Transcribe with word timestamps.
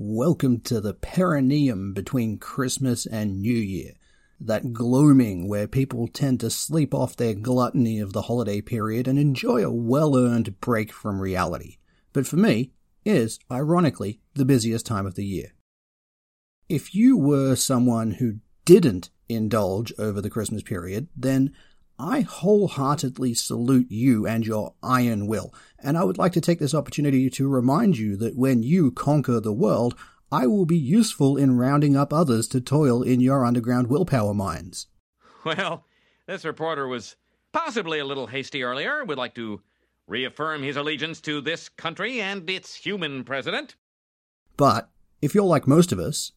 Welcome 0.00 0.60
to 0.60 0.80
the 0.80 0.94
perineum 0.94 1.92
between 1.92 2.38
Christmas 2.38 3.04
and 3.04 3.42
New 3.42 3.50
Year. 3.50 3.94
That 4.40 4.72
gloaming 4.72 5.48
where 5.48 5.66
people 5.66 6.06
tend 6.06 6.38
to 6.38 6.50
sleep 6.50 6.94
off 6.94 7.16
their 7.16 7.34
gluttony 7.34 7.98
of 7.98 8.12
the 8.12 8.22
holiday 8.22 8.60
period 8.60 9.08
and 9.08 9.18
enjoy 9.18 9.64
a 9.64 9.72
well 9.72 10.16
earned 10.16 10.60
break 10.60 10.92
from 10.92 11.20
reality. 11.20 11.78
But 12.12 12.28
for 12.28 12.36
me, 12.36 12.70
is, 13.04 13.40
ironically, 13.50 14.20
the 14.34 14.44
busiest 14.44 14.86
time 14.86 15.04
of 15.04 15.16
the 15.16 15.26
year. 15.26 15.52
If 16.68 16.94
you 16.94 17.16
were 17.16 17.56
someone 17.56 18.12
who 18.12 18.36
didn't 18.64 19.10
indulge 19.28 19.92
over 19.98 20.20
the 20.20 20.30
Christmas 20.30 20.62
period, 20.62 21.08
then 21.16 21.52
I 21.98 22.20
wholeheartedly 22.20 23.34
salute 23.34 23.90
you 23.90 24.26
and 24.26 24.46
your 24.46 24.74
iron 24.82 25.26
will, 25.26 25.52
and 25.80 25.98
I 25.98 26.04
would 26.04 26.18
like 26.18 26.32
to 26.34 26.40
take 26.40 26.60
this 26.60 26.74
opportunity 26.74 27.28
to 27.30 27.48
remind 27.48 27.98
you 27.98 28.16
that 28.18 28.36
when 28.36 28.62
you 28.62 28.92
conquer 28.92 29.40
the 29.40 29.52
world, 29.52 29.96
I 30.30 30.46
will 30.46 30.64
be 30.64 30.78
useful 30.78 31.36
in 31.36 31.56
rounding 31.56 31.96
up 31.96 32.12
others 32.12 32.46
to 32.48 32.60
toil 32.60 33.02
in 33.02 33.20
your 33.20 33.44
underground 33.44 33.88
willpower 33.88 34.34
mines. 34.34 34.86
Well, 35.44 35.84
this 36.26 36.44
reporter 36.44 36.86
was 36.86 37.16
possibly 37.52 37.98
a 37.98 38.04
little 38.04 38.26
hasty 38.26 38.62
earlier. 38.62 39.04
Would 39.04 39.18
like 39.18 39.34
to 39.36 39.62
reaffirm 40.06 40.62
his 40.62 40.76
allegiance 40.76 41.20
to 41.22 41.40
this 41.40 41.68
country 41.68 42.20
and 42.20 42.48
its 42.48 42.74
human 42.74 43.24
president. 43.24 43.74
But, 44.56 44.90
if 45.20 45.34
you're 45.34 45.44
like 45.44 45.66
most 45.66 45.90
of 45.90 45.98
us, 45.98 46.32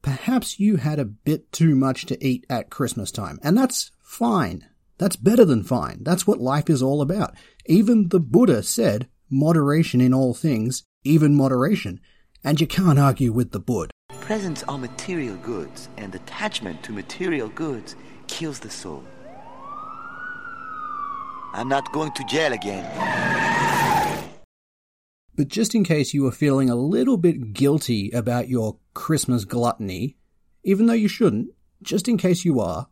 perhaps 0.00 0.60
you 0.60 0.76
had 0.76 0.98
a 0.98 1.04
bit 1.04 1.52
too 1.52 1.74
much 1.74 2.06
to 2.06 2.24
eat 2.24 2.46
at 2.48 2.70
Christmas 2.70 3.10
time, 3.10 3.38
and 3.42 3.58
that's 3.58 3.90
fine. 4.00 4.66
That's 4.98 5.16
better 5.16 5.44
than 5.44 5.62
fine. 5.62 5.98
That's 6.02 6.26
what 6.26 6.40
life 6.40 6.70
is 6.70 6.82
all 6.82 7.02
about. 7.02 7.34
Even 7.66 8.08
the 8.08 8.20
Buddha 8.20 8.62
said, 8.62 9.08
moderation 9.28 10.00
in 10.00 10.14
all 10.14 10.32
things, 10.32 10.84
even 11.04 11.34
moderation. 11.34 12.00
And 12.42 12.60
you 12.60 12.66
can't 12.66 12.98
argue 12.98 13.32
with 13.32 13.52
the 13.52 13.60
Buddha. 13.60 13.90
Presents 14.20 14.62
are 14.64 14.78
material 14.78 15.36
goods, 15.36 15.88
and 15.96 16.14
attachment 16.14 16.82
to 16.84 16.92
material 16.92 17.48
goods 17.48 17.94
kills 18.26 18.58
the 18.58 18.70
soul. 18.70 19.04
I'm 21.52 21.68
not 21.68 21.92
going 21.92 22.12
to 22.12 22.24
jail 22.24 22.52
again. 22.52 22.84
But 25.34 25.48
just 25.48 25.74
in 25.74 25.84
case 25.84 26.14
you 26.14 26.22
were 26.22 26.32
feeling 26.32 26.70
a 26.70 26.76
little 26.76 27.18
bit 27.18 27.52
guilty 27.52 28.10
about 28.10 28.48
your 28.48 28.78
Christmas 28.94 29.44
gluttony, 29.44 30.16
even 30.64 30.86
though 30.86 30.94
you 30.94 31.08
shouldn't, 31.08 31.50
just 31.82 32.08
in 32.08 32.16
case 32.16 32.44
you 32.44 32.58
are, 32.60 32.88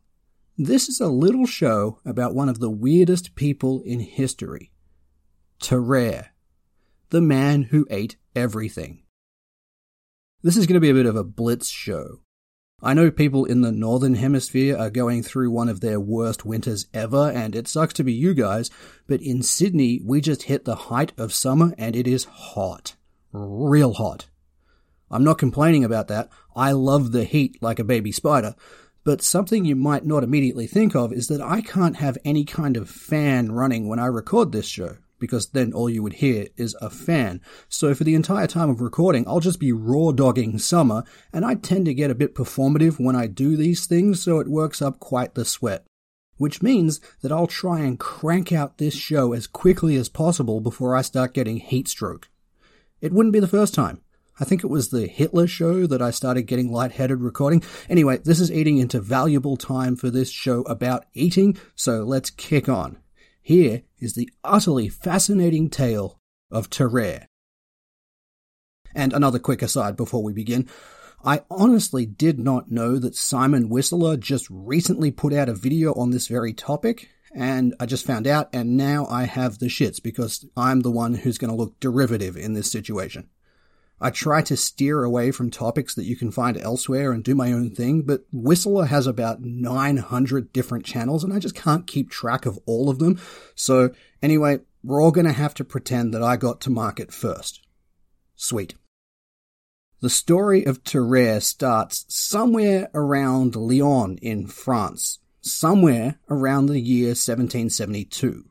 this 0.57 0.89
is 0.89 1.01
a 1.01 1.09
little 1.09 1.47
show 1.47 2.01
about 2.05 2.35
one 2.35 2.49
of 2.49 2.61
the 2.61 2.71
weirdest 2.71 3.35
people 3.35 3.83
in 3.85 4.01
history. 4.01 4.71
Tarrare, 5.61 6.31
the 7.11 7.21
man 7.21 7.65
who 7.65 7.87
ate 7.91 8.17
everything. 8.37 9.03
This 10.43 10.57
is 10.57 10.67
going 10.67 10.75
to 10.75 10.81
be 10.81 10.91
a 10.91 10.95
bit 10.95 11.07
of 11.07 11.17
a 11.17 11.25
blitz 11.25 11.69
show. 11.69 12.21
I 12.83 12.93
know 12.93 13.11
people 13.11 13.47
in 13.47 13.63
the 13.63 13.73
northern 13.73 14.15
hemisphere 14.15 14.77
are 14.77 14.91
going 14.91 15.23
through 15.23 15.51
one 15.51 15.71
of 15.71 15.81
their 15.81 15.99
worst 15.99 16.45
winters 16.45 16.87
ever, 16.93 17.31
and 17.31 17.57
it 17.57 17.67
sucks 17.67 17.95
to 17.95 18.05
be 18.05 18.13
you 18.13 18.35
guys, 18.35 18.71
but 19.07 19.23
in 19.23 19.43
Sydney, 19.43 20.03
we 20.05 20.21
just 20.21 20.43
hit 20.43 20.67
the 20.67 20.75
height 20.75 21.13
of 21.17 21.33
summer 21.33 21.73
and 21.79 21.97
it 21.97 22.07
is 22.07 22.25
hot. 22.25 22.95
Real 23.33 23.95
hot. 23.95 24.27
I'm 25.11 25.25
not 25.25 25.39
complaining 25.39 25.85
about 25.85 26.09
that. 26.09 26.29
I 26.55 26.73
love 26.73 27.13
the 27.13 27.25
heat 27.25 27.57
like 27.63 27.79
a 27.79 27.85
baby 27.85 28.13
spider, 28.13 28.55
but 29.05 29.23
something 29.23 29.65
you 29.65 29.77
might 29.77 30.05
not 30.05 30.25
immediately 30.25 30.67
think 30.67 30.97
of 30.97 31.13
is 31.13 31.29
that 31.29 31.41
I 31.41 31.61
can't 31.61 31.97
have 31.97 32.19
any 32.25 32.45
kind 32.45 32.77
of 32.77 32.89
fan 32.89 33.53
running 33.53 33.87
when 33.87 33.99
I 33.99 34.07
record 34.07 34.51
this 34.51 34.67
show, 34.67 34.97
because 35.19 35.49
then 35.51 35.73
all 35.73 35.91
you 35.91 36.03
would 36.03 36.15
hear 36.15 36.49
is 36.57 36.75
a 36.81 36.89
fan. 36.89 37.41
So 37.69 37.95
for 37.95 38.05
the 38.05 38.15
entire 38.15 38.47
time 38.47 38.71
of 38.71 38.81
recording, 38.81 39.25
I'll 39.29 39.41
just 39.41 39.61
be 39.61 39.73
raw 39.73 40.11
dogging 40.11 40.59
summer, 40.59 41.05
and 41.33 41.45
I 41.45 41.55
tend 41.55 41.85
to 41.87 41.95
get 41.95 42.11
a 42.11 42.15
bit 42.15 42.35
performative 42.35 42.99
when 42.99 43.15
I 43.15 43.27
do 43.27 43.57
these 43.57 43.87
things, 43.87 44.23
so 44.23 44.39
it 44.41 44.49
works 44.49 44.81
up 44.81 44.99
quite 44.99 45.35
the 45.35 45.45
sweat. 45.45 45.85
Which 46.37 46.63
means 46.63 47.01
that 47.23 47.31
I'll 47.31 47.47
try 47.47 47.81
and 47.81 47.99
crank 47.99 48.53
out 48.53 48.79
this 48.79 48.95
show 48.95 49.33
as 49.35 49.47
quickly 49.47 49.97
as 49.97 50.09
possible 50.09 50.61
before 50.61 50.97
I 50.97 51.03
start 51.03 51.33
getting 51.35 51.59
heat 51.59 51.89
stroke. 51.89 52.29
It 53.01 53.13
wouldn't 53.13 53.35
be 53.35 53.41
the 53.41 53.47
first 53.47 53.75
time. 53.75 54.01
I 54.41 54.45
think 54.45 54.65
it 54.65 54.71
was 54.71 54.89
the 54.89 55.07
Hitler 55.07 55.47
show 55.47 55.87
that 55.87 56.03
I 56.03 56.11
started 56.11 56.43
getting 56.43 56.73
lightheaded 56.73 57.21
recording. 57.21 57.63
Anyway, 57.89 58.19
this 58.19 58.41
is 58.41 58.51
eating 58.51 58.79
into 58.79 59.01
valuable 59.01 59.57
time 59.57 59.95
for 59.95 60.11
this 60.11 60.31
show 60.31 60.63
about 60.63 61.05
eating, 61.15 61.57
so 61.77 62.03
let's 62.03 62.31
kick 62.31 62.69
on. 62.69 62.99
Here 63.41 63.83
is 64.01 64.15
the 64.15 64.29
utterly 64.43 64.89
fascinating 64.89 65.71
tale 65.71 66.19
of 66.51 66.69
Tarrare. 66.69 67.29
And 68.95 69.13
another 69.13 69.39
quick 69.39 69.63
aside 69.63 69.97
before 69.97 70.23
we 70.23 70.33
begin. 70.33 70.69
I 71.25 71.43
honestly 71.51 72.05
did 72.05 72.39
not 72.39 72.71
know 72.71 72.99
that 72.99 73.15
Simon 73.15 73.69
Whistler 73.69 74.17
just 74.17 74.47
recently 74.51 75.11
put 75.11 75.33
out 75.33 75.49
a 75.49 75.55
video 75.55 75.95
on 75.95 76.11
this 76.11 76.27
very 76.27 76.53
topic, 76.53 77.09
and 77.35 77.75
I 77.81 77.87
just 77.87 78.07
found 78.07 78.27
out, 78.27 78.51
and 78.53 78.77
now 78.77 79.07
I 79.07 79.25
have 79.25 79.59
the 79.59 79.67
shits 79.67 80.03
because 80.03 80.45
I'm 80.57 80.81
the 80.81 80.91
one 80.91 81.15
who's 81.15 81.39
going 81.39 81.51
to 81.51 81.57
look 81.57 81.81
derivative 81.81 82.37
in 82.37 82.53
this 82.53 82.71
situation. 82.71 83.31
I 84.05 84.11
try 84.11 84.43
to 84.43 84.57
steer 84.59 85.03
away 85.03 85.31
from 85.31 85.51
topics 85.51 85.95
that 85.95 86.05
you 86.05 86.15
can 86.15 86.31
find 86.31 86.59
elsewhere 86.59 87.11
and 87.11 87.25
do 87.25 87.35
my 87.35 87.53
own 87.53 87.71
thing, 87.71 88.03
but 88.03 88.27
Whistler 88.31 88.85
has 88.85 89.07
about 89.07 89.41
900 89.41 90.53
different 90.53 90.85
channels 90.85 91.25
and 91.25 91.33
I 91.33 91.39
just 91.39 91.55
can't 91.55 91.87
keep 91.87 92.11
track 92.11 92.45
of 92.45 92.59
all 92.67 92.91
of 92.91 92.99
them. 92.99 93.19
So 93.55 93.95
anyway, 94.21 94.59
we're 94.83 95.03
all 95.03 95.11
going 95.11 95.25
to 95.25 95.33
have 95.33 95.55
to 95.55 95.65
pretend 95.65 96.13
that 96.13 96.23
I 96.23 96.37
got 96.37 96.61
to 96.61 96.71
market 96.71 97.15
first. 97.15 97.63
Sweet. 98.37 98.75
The 100.03 100.11
story 100.11 100.67
of 100.67 100.85
Tarrare 100.85 101.41
starts 101.41 102.05
somewhere 102.07 102.91
around 102.93 103.57
Lyon 103.57 104.19
in 104.21 104.49
France, 104.49 105.21
somewhere 105.41 106.21
around 106.29 106.67
the 106.67 106.79
year 106.79 107.13
1772. 107.13 108.45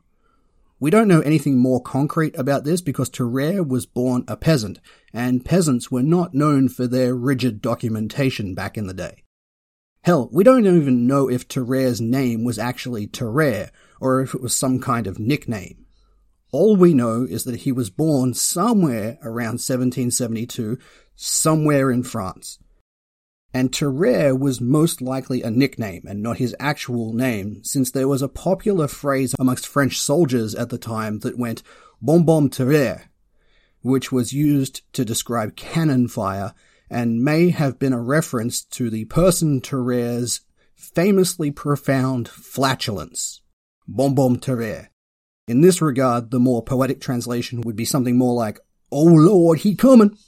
We 0.84 0.90
don't 0.90 1.08
know 1.08 1.22
anything 1.22 1.56
more 1.56 1.80
concrete 1.80 2.36
about 2.36 2.64
this 2.64 2.82
because 2.82 3.08
Tarrare 3.08 3.62
was 3.62 3.86
born 3.86 4.22
a 4.28 4.36
peasant, 4.36 4.80
and 5.14 5.42
peasants 5.42 5.90
were 5.90 6.02
not 6.02 6.34
known 6.34 6.68
for 6.68 6.86
their 6.86 7.14
rigid 7.14 7.62
documentation 7.62 8.54
back 8.54 8.76
in 8.76 8.86
the 8.86 8.92
day. 8.92 9.22
Hell, 10.02 10.28
we 10.30 10.44
don't 10.44 10.66
even 10.66 11.06
know 11.06 11.26
if 11.30 11.48
Tarrare's 11.48 12.02
name 12.02 12.44
was 12.44 12.58
actually 12.58 13.06
Tarrare, 13.06 13.70
or 13.98 14.20
if 14.20 14.34
it 14.34 14.42
was 14.42 14.54
some 14.54 14.78
kind 14.78 15.06
of 15.06 15.18
nickname. 15.18 15.86
All 16.52 16.76
we 16.76 16.92
know 16.92 17.22
is 17.24 17.44
that 17.44 17.60
he 17.60 17.72
was 17.72 17.88
born 17.88 18.34
somewhere 18.34 19.16
around 19.22 19.62
1772, 19.64 20.76
somewhere 21.16 21.90
in 21.90 22.02
France. 22.02 22.58
And 23.54 23.72
Tarrare 23.72 24.34
was 24.34 24.60
most 24.60 25.00
likely 25.00 25.42
a 25.42 25.50
nickname 25.50 26.02
and 26.08 26.20
not 26.20 26.38
his 26.38 26.56
actual 26.58 27.12
name, 27.12 27.62
since 27.62 27.92
there 27.92 28.08
was 28.08 28.20
a 28.20 28.28
popular 28.28 28.88
phrase 28.88 29.32
amongst 29.38 29.68
French 29.68 30.00
soldiers 30.00 30.56
at 30.56 30.70
the 30.70 30.78
time 30.78 31.20
that 31.20 31.38
went 31.38 31.62
bonbon 32.02 32.50
Tarrare, 32.50 33.10
which 33.80 34.10
was 34.10 34.32
used 34.32 34.82
to 34.94 35.04
describe 35.04 35.54
cannon 35.54 36.08
fire 36.08 36.52
and 36.90 37.22
may 37.22 37.50
have 37.50 37.78
been 37.78 37.92
a 37.92 38.02
reference 38.02 38.64
to 38.64 38.90
the 38.90 39.04
person 39.04 39.60
Tarrare's 39.60 40.40
famously 40.74 41.52
profound 41.52 42.28
flatulence. 42.28 43.40
Bonbon 43.86 44.40
Tarrare. 44.40 44.90
In 45.46 45.60
this 45.60 45.80
regard, 45.80 46.32
the 46.32 46.40
more 46.40 46.62
poetic 46.62 47.00
translation 47.00 47.60
would 47.60 47.76
be 47.76 47.84
something 47.84 48.18
more 48.18 48.34
like, 48.34 48.58
Oh 48.90 49.04
Lord, 49.04 49.60
he 49.60 49.76
coming! 49.76 50.18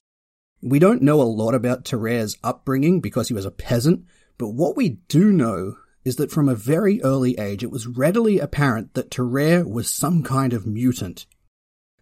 We 0.62 0.78
don't 0.78 1.02
know 1.02 1.20
a 1.20 1.24
lot 1.24 1.54
about 1.54 1.84
Tarrare's 1.84 2.36
upbringing 2.42 3.00
because 3.00 3.28
he 3.28 3.34
was 3.34 3.44
a 3.44 3.50
peasant, 3.50 4.04
but 4.38 4.50
what 4.50 4.76
we 4.76 5.00
do 5.08 5.32
know 5.32 5.76
is 6.04 6.16
that 6.16 6.30
from 6.30 6.48
a 6.48 6.54
very 6.54 7.02
early 7.02 7.38
age 7.38 7.62
it 7.62 7.70
was 7.70 7.86
readily 7.86 8.38
apparent 8.38 8.94
that 8.94 9.10
Tarrare 9.10 9.66
was 9.66 9.90
some 9.90 10.22
kind 10.22 10.52
of 10.52 10.66
mutant. 10.66 11.26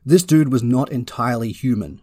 This 0.04 0.22
dude 0.22 0.52
was 0.52 0.62
not 0.62 0.92
entirely 0.92 1.52
human. 1.52 2.02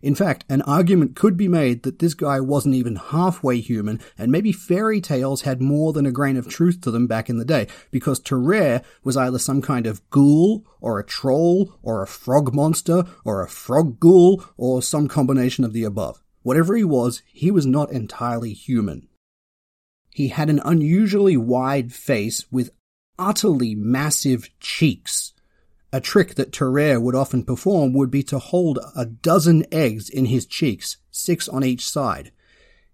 In 0.00 0.14
fact, 0.14 0.44
an 0.48 0.62
argument 0.62 1.16
could 1.16 1.36
be 1.36 1.48
made 1.48 1.82
that 1.82 1.98
this 1.98 2.14
guy 2.14 2.38
wasn't 2.38 2.76
even 2.76 2.96
halfway 2.96 3.58
human, 3.58 4.00
and 4.16 4.30
maybe 4.30 4.52
fairy 4.52 5.00
tales 5.00 5.42
had 5.42 5.60
more 5.60 5.92
than 5.92 6.06
a 6.06 6.12
grain 6.12 6.36
of 6.36 6.48
truth 6.48 6.80
to 6.82 6.92
them 6.92 7.08
back 7.08 7.28
in 7.28 7.38
the 7.38 7.44
day, 7.44 7.66
because 7.90 8.20
Tarrare 8.20 8.82
was 9.02 9.16
either 9.16 9.40
some 9.40 9.60
kind 9.60 9.88
of 9.88 10.08
ghoul, 10.10 10.64
or 10.80 11.00
a 11.00 11.04
troll, 11.04 11.74
or 11.82 12.02
a 12.02 12.06
frog 12.06 12.54
monster, 12.54 13.04
or 13.24 13.42
a 13.42 13.48
frog 13.48 13.98
ghoul, 13.98 14.44
or 14.56 14.82
some 14.82 15.08
combination 15.08 15.64
of 15.64 15.72
the 15.72 15.84
above. 15.84 16.22
Whatever 16.42 16.76
he 16.76 16.84
was, 16.84 17.22
he 17.32 17.50
was 17.50 17.66
not 17.66 17.90
entirely 17.90 18.52
human. 18.52 19.08
He 20.10 20.28
had 20.28 20.48
an 20.48 20.60
unusually 20.64 21.36
wide 21.36 21.92
face 21.92 22.44
with 22.52 22.70
utterly 23.18 23.74
massive 23.74 24.48
cheeks 24.60 25.32
a 25.92 26.00
trick 26.00 26.34
that 26.34 26.52
Tarrare 26.52 27.00
would 27.00 27.14
often 27.14 27.44
perform 27.44 27.92
would 27.94 28.10
be 28.10 28.22
to 28.24 28.38
hold 28.38 28.78
a 28.94 29.06
dozen 29.06 29.64
eggs 29.72 30.08
in 30.10 30.26
his 30.26 30.46
cheeks, 30.46 30.98
six 31.10 31.48
on 31.48 31.64
each 31.64 31.88
side. 31.88 32.32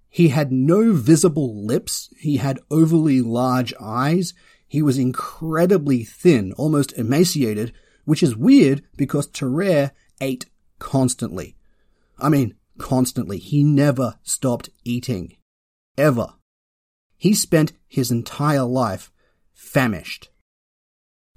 He 0.09 0.29
had 0.29 0.53
no 0.53 0.93
visible 0.93 1.65
lips, 1.65 2.09
he 2.19 2.37
had 2.37 2.61
overly 2.71 3.21
large 3.21 3.75
eyes, 3.81 4.33
he 4.69 4.83
was 4.83 4.99
incredibly 4.99 6.05
thin, 6.05 6.53
almost 6.53 6.93
emaciated, 6.95 7.73
which 8.05 8.23
is 8.23 8.37
weird 8.37 8.83
because 8.97 9.27
Tarrare 9.27 9.93
ate 10.21 10.47
constantly. 10.79 11.57
I 12.19 12.29
mean, 12.29 12.55
constantly. 12.79 13.39
He 13.39 13.65
never 13.65 14.19
stopped 14.23 14.71
eating. 14.85 15.37
Ever. 15.97 16.35
He 17.17 17.35
spent 17.35 17.73
his 17.87 18.11
entire 18.11 18.65
life 18.65 19.13
famished. 19.53 20.31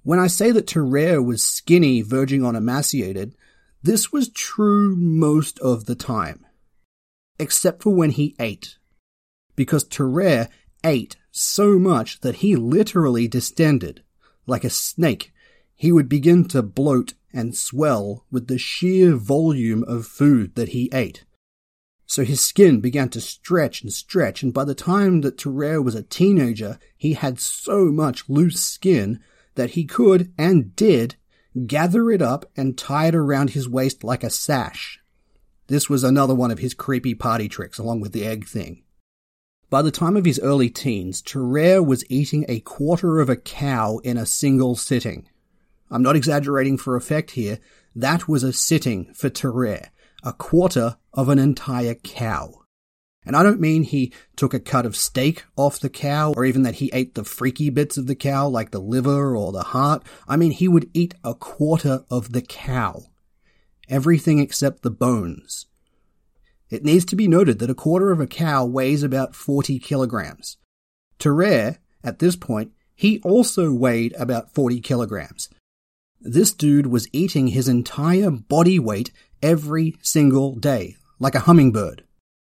When 0.04 0.20
I 0.20 0.28
say 0.28 0.52
that 0.52 0.68
Tarrare 0.68 1.22
was 1.22 1.44
skinny, 1.44 2.02
verging 2.02 2.44
on 2.44 2.56
emaciated, 2.56 3.36
this 3.84 4.12
was 4.12 4.30
true 4.30 4.96
most 4.96 5.60
of 5.60 5.86
the 5.86 5.96
time. 5.96 6.46
Except 7.40 7.84
for 7.84 7.94
when 7.94 8.12
he 8.12 8.36
ate. 8.40 8.78
Because 9.56 9.84
Tarrare 9.84 10.50
ate 10.84 11.18
so 11.32 11.78
much 11.78 12.22
that 12.22 12.38
he 12.38 12.56
literally 12.56 13.28
distended. 13.28 14.04
Like 14.46 14.64
a 14.64 14.70
snake, 14.70 15.34
he 15.76 15.92
would 15.92 16.10
begin 16.10 16.48
to 16.50 16.62
bloat 16.62 17.14
and 17.34 17.56
swell 17.56 18.26
with 18.32 18.48
the 18.48 18.58
sheer 18.58 19.16
volume 19.16 19.84
of 19.84 20.08
food 20.08 20.56
that 20.56 20.70
he 20.70 20.90
ate. 20.94 21.26
So 22.08 22.24
his 22.24 22.42
skin 22.42 22.80
began 22.80 23.10
to 23.10 23.22
stretch 23.22 23.84
and 23.84 23.92
stretch, 23.92 24.42
and 24.42 24.54
by 24.54 24.64
the 24.64 24.74
time 24.74 25.22
that 25.22 25.38
Tarrare 25.38 25.82
was 25.82 25.94
a 25.94 26.02
teenager, 26.02 26.80
he 26.96 27.14
had 27.14 27.40
so 27.40 27.86
much 27.86 28.30
loose 28.30 28.62
skin 28.62 29.20
that 29.58 29.72
he 29.72 29.84
could, 29.84 30.32
and 30.38 30.76
did, 30.76 31.16
gather 31.66 32.10
it 32.10 32.22
up 32.22 32.46
and 32.56 32.78
tie 32.78 33.08
it 33.08 33.16
around 33.16 33.52
his 33.52 33.68
waist 33.68 34.04
like 34.04 34.24
a 34.24 34.30
sash. 34.30 35.00
This 35.68 35.90
was 35.90 36.04
another 36.04 36.34
one 36.34 36.50
of 36.50 36.60
his 36.60 36.74
creepy 36.74 37.14
party 37.14 37.50
tricks, 37.50 37.78
along 37.78 38.00
with 38.00 38.14
the 38.14 38.26
egg 38.26 38.48
thing. 38.48 38.84
By 39.70 39.82
the 39.82 39.92
time 39.92 40.16
of 40.16 40.24
his 40.24 40.40
early 40.40 40.70
teens, 40.70 41.22
Tarrare 41.22 41.84
was 41.84 42.10
eating 42.10 42.46
a 42.48 42.62
quarter 42.62 43.20
of 43.20 43.28
a 43.30 43.36
cow 43.36 43.98
in 43.98 44.16
a 44.16 44.26
single 44.26 44.78
sitting. 44.78 45.28
I'm 45.92 46.02
not 46.02 46.16
exaggerating 46.16 46.78
for 46.78 46.96
effect 46.96 47.32
here. 47.32 47.60
That 47.94 48.30
was 48.30 48.44
a 48.44 48.54
sitting 48.54 49.14
for 49.14 49.30
Tarrare, 49.30 49.92
a 50.24 50.32
quarter 50.32 50.98
of 51.14 51.28
an 51.28 51.40
entire 51.40 51.96
cow. 51.96 52.64
And 53.28 53.36
I 53.36 53.44
don't 53.44 53.60
mean 53.60 53.84
he 53.84 54.14
took 54.38 54.54
a 54.54 54.60
cut 54.60 54.86
of 54.86 54.96
steak 54.96 55.44
off 55.58 55.82
the 55.82 55.90
cow, 55.90 56.32
or 56.32 56.46
even 56.46 56.64
that 56.64 56.76
he 56.76 56.90
ate 56.94 57.14
the 57.14 57.26
freaky 57.26 57.70
bits 57.70 57.98
of 57.98 58.08
the 58.08 58.16
cow, 58.16 58.48
like 58.48 58.72
the 58.72 58.80
liver 58.80 59.36
or 59.36 59.52
the 59.52 59.64
heart. 59.64 60.04
I 60.30 60.38
mean, 60.38 60.52
he 60.52 60.70
would 60.70 60.90
eat 60.94 61.14
a 61.26 61.36
quarter 61.36 62.06
of 62.10 62.32
the 62.32 62.42
cow. 62.42 63.04
Everything 63.90 64.40
except 64.40 64.82
the 64.82 64.90
bones. 64.90 65.66
It 66.70 66.86
needs 66.86 67.04
to 67.06 67.18
be 67.18 67.28
noted 67.28 67.60
that 67.60 67.70
a 67.70 67.76
quarter 67.76 68.12
of 68.12 68.22
a 68.22 68.28
cow 68.28 68.66
weighs 68.66 69.04
about 69.04 69.36
40 69.36 69.78
kilograms. 69.80 70.56
Tarrare, 71.20 71.80
at 72.06 72.20
this 72.20 72.38
point, 72.38 72.72
he 72.96 73.20
also 73.26 73.74
weighed 73.74 74.14
about 74.18 74.54
40 74.54 74.80
kilograms. 74.80 75.50
This 76.22 76.54
dude 76.54 76.88
was 76.88 77.10
eating 77.12 77.48
his 77.48 77.68
entire 77.68 78.32
body 78.32 78.80
weight 78.80 79.12
every 79.44 79.98
single 80.02 80.56
day, 80.56 80.96
like 81.20 81.36
a 81.36 81.42
hummingbird. 81.42 82.04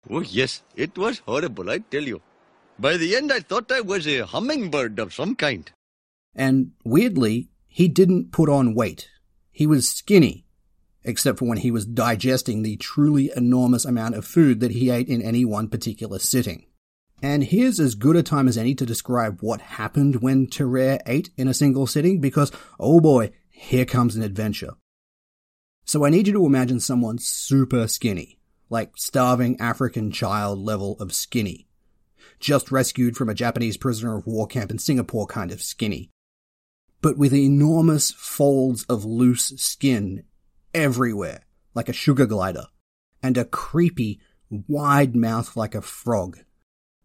Oh, 0.09 0.21
yes, 0.21 0.63
it 0.75 0.97
was 0.97 1.19
horrible, 1.19 1.69
I 1.69 1.79
tell 1.79 2.03
you. 2.03 2.21
By 2.79 2.97
the 2.97 3.15
end, 3.15 3.31
I 3.31 3.39
thought 3.39 3.71
I 3.71 3.81
was 3.81 4.07
a 4.07 4.25
hummingbird 4.25 4.99
of 4.99 5.13
some 5.13 5.35
kind. 5.35 5.71
And 6.35 6.71
weirdly, 6.83 7.49
he 7.67 7.87
didn't 7.87 8.31
put 8.31 8.49
on 8.49 8.73
weight. 8.73 9.09
He 9.51 9.67
was 9.67 9.89
skinny, 9.89 10.45
except 11.03 11.39
for 11.39 11.45
when 11.45 11.59
he 11.59 11.71
was 11.71 11.85
digesting 11.85 12.63
the 12.63 12.77
truly 12.77 13.31
enormous 13.35 13.85
amount 13.85 14.15
of 14.15 14.25
food 14.25 14.59
that 14.59 14.71
he 14.71 14.89
ate 14.89 15.07
in 15.07 15.21
any 15.21 15.45
one 15.45 15.67
particular 15.67 16.19
sitting. 16.19 16.65
And 17.21 17.43
here's 17.43 17.79
as 17.79 17.93
good 17.93 18.15
a 18.15 18.23
time 18.23 18.47
as 18.47 18.57
any 18.57 18.73
to 18.75 18.85
describe 18.85 19.41
what 19.41 19.61
happened 19.61 20.23
when 20.23 20.47
Tarrare 20.47 20.99
ate 21.05 21.29
in 21.37 21.47
a 21.47 21.53
single 21.53 21.85
sitting, 21.85 22.19
because, 22.19 22.51
oh 22.79 22.99
boy, 22.99 23.31
here 23.51 23.85
comes 23.85 24.15
an 24.15 24.23
adventure. 24.23 24.71
So 25.85 26.03
I 26.03 26.09
need 26.09 26.25
you 26.25 26.33
to 26.33 26.45
imagine 26.47 26.79
someone 26.79 27.19
super 27.19 27.87
skinny, 27.87 28.39
like 28.71 28.93
starving 28.95 29.59
African 29.59 30.11
child 30.11 30.57
level 30.57 30.95
of 30.99 31.13
skinny. 31.13 31.67
Just 32.39 32.71
rescued 32.71 33.17
from 33.17 33.27
a 33.27 33.35
Japanese 33.35 33.75
prisoner 33.75 34.17
of 34.17 34.25
war 34.25 34.47
camp 34.47 34.71
in 34.71 34.79
Singapore 34.79 35.27
kind 35.27 35.51
of 35.51 35.61
skinny. 35.61 36.09
But 37.01 37.17
with 37.17 37.33
enormous 37.33 38.11
folds 38.11 38.85
of 38.85 39.03
loose 39.03 39.49
skin 39.57 40.23
everywhere, 40.73 41.41
like 41.75 41.89
a 41.89 41.93
sugar 41.93 42.25
glider, 42.25 42.67
and 43.21 43.37
a 43.37 43.45
creepy, 43.45 44.21
wide 44.49 45.15
mouth 45.15 45.57
like 45.57 45.75
a 45.75 45.81
frog. 45.81 46.39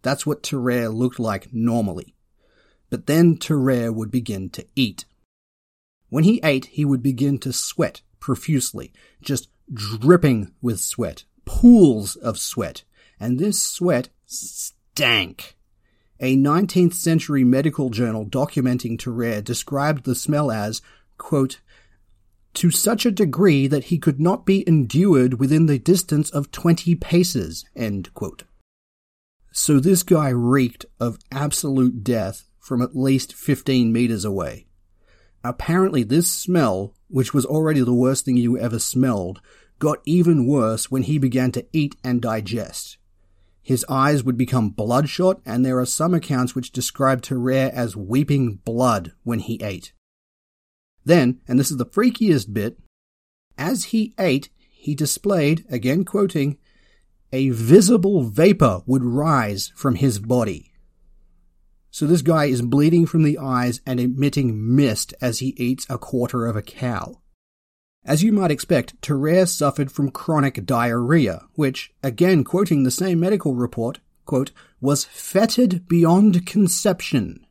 That's 0.02 0.24
what 0.24 0.44
Tarrare 0.44 0.88
looked 0.88 1.18
like 1.18 1.52
normally. 1.52 2.14
But 2.90 3.06
then 3.06 3.38
Tarrare 3.38 3.92
would 3.92 4.12
begin 4.12 4.50
to 4.50 4.64
eat. 4.76 5.04
When 6.10 6.22
he 6.22 6.40
ate, 6.44 6.66
he 6.66 6.84
would 6.84 7.02
begin 7.02 7.38
to 7.38 7.52
sweat 7.52 8.02
profusely, 8.20 8.92
just 9.20 9.48
dripping 9.72 10.52
with 10.62 10.78
sweat, 10.78 11.24
pools 11.46 12.16
of 12.16 12.38
sweat, 12.38 12.84
and 13.18 13.38
this 13.38 13.62
sweat 13.62 14.10
stank. 14.26 15.56
A 16.20 16.36
19th 16.36 16.94
century 16.94 17.44
medical 17.44 17.88
journal 17.88 18.26
documenting 18.26 18.98
Tarrare 18.98 19.42
described 19.42 20.04
the 20.04 20.14
smell 20.14 20.50
as, 20.50 20.82
quote, 21.16 21.60
to 22.54 22.70
such 22.70 23.04
a 23.04 23.10
degree 23.10 23.66
that 23.66 23.84
he 23.84 23.98
could 23.98 24.18
not 24.18 24.46
be 24.46 24.66
endured 24.66 25.34
within 25.34 25.66
the 25.66 25.78
distance 25.78 26.30
of 26.30 26.50
20 26.50 26.94
paces, 26.94 27.66
So 29.52 29.78
this 29.78 30.02
guy 30.02 30.30
reeked 30.30 30.86
of 30.98 31.18
absolute 31.30 32.02
death 32.02 32.48
from 32.58 32.80
at 32.80 32.96
least 32.96 33.34
15 33.34 33.92
meters 33.92 34.24
away. 34.24 34.66
Apparently, 35.44 36.02
this 36.02 36.30
smell, 36.30 36.94
which 37.08 37.32
was 37.32 37.44
already 37.44 37.80
the 37.80 37.94
worst 37.94 38.24
thing 38.24 38.36
you 38.36 38.58
ever 38.58 38.78
smelled, 38.78 39.40
got 39.78 39.98
even 40.04 40.46
worse 40.46 40.90
when 40.90 41.02
he 41.02 41.18
began 41.18 41.52
to 41.52 41.66
eat 41.72 41.96
and 42.02 42.22
digest. 42.22 42.98
His 43.62 43.84
eyes 43.88 44.22
would 44.22 44.36
become 44.36 44.70
bloodshot, 44.70 45.40
and 45.44 45.64
there 45.64 45.78
are 45.78 45.86
some 45.86 46.14
accounts 46.14 46.54
which 46.54 46.70
describe 46.70 47.22
Tarrare 47.22 47.70
as 47.74 47.96
weeping 47.96 48.60
blood 48.64 49.12
when 49.24 49.40
he 49.40 49.60
ate. 49.62 49.92
Then, 51.04 51.40
and 51.48 51.58
this 51.58 51.70
is 51.70 51.76
the 51.76 51.86
freakiest 51.86 52.52
bit, 52.52 52.78
as 53.58 53.86
he 53.86 54.14
ate, 54.18 54.50
he 54.70 54.94
displayed, 54.94 55.64
again 55.68 56.04
quoting, 56.04 56.58
a 57.32 57.48
visible 57.50 58.22
vapor 58.22 58.82
would 58.86 59.04
rise 59.04 59.72
from 59.74 59.96
his 59.96 60.18
body. 60.18 60.72
So 61.90 62.06
this 62.06 62.22
guy 62.22 62.44
is 62.44 62.62
bleeding 62.62 63.06
from 63.06 63.22
the 63.22 63.38
eyes 63.38 63.80
and 63.86 63.98
emitting 63.98 64.76
mist 64.76 65.14
as 65.20 65.38
he 65.38 65.54
eats 65.56 65.86
a 65.88 65.98
quarter 65.98 66.46
of 66.46 66.54
a 66.54 66.62
cow. 66.62 67.20
As 68.06 68.22
you 68.22 68.30
might 68.30 68.52
expect, 68.52 69.02
Tarrare 69.02 69.46
suffered 69.46 69.90
from 69.90 70.12
chronic 70.12 70.64
diarrhea, 70.64 71.42
which, 71.54 71.92
again 72.04 72.44
quoting 72.44 72.84
the 72.84 72.90
same 72.92 73.18
medical 73.18 73.56
report, 73.56 73.98
quote, 74.24 74.52
was 74.80 75.04
fetid 75.04 75.88
beyond 75.88 76.46
conception. 76.46 77.44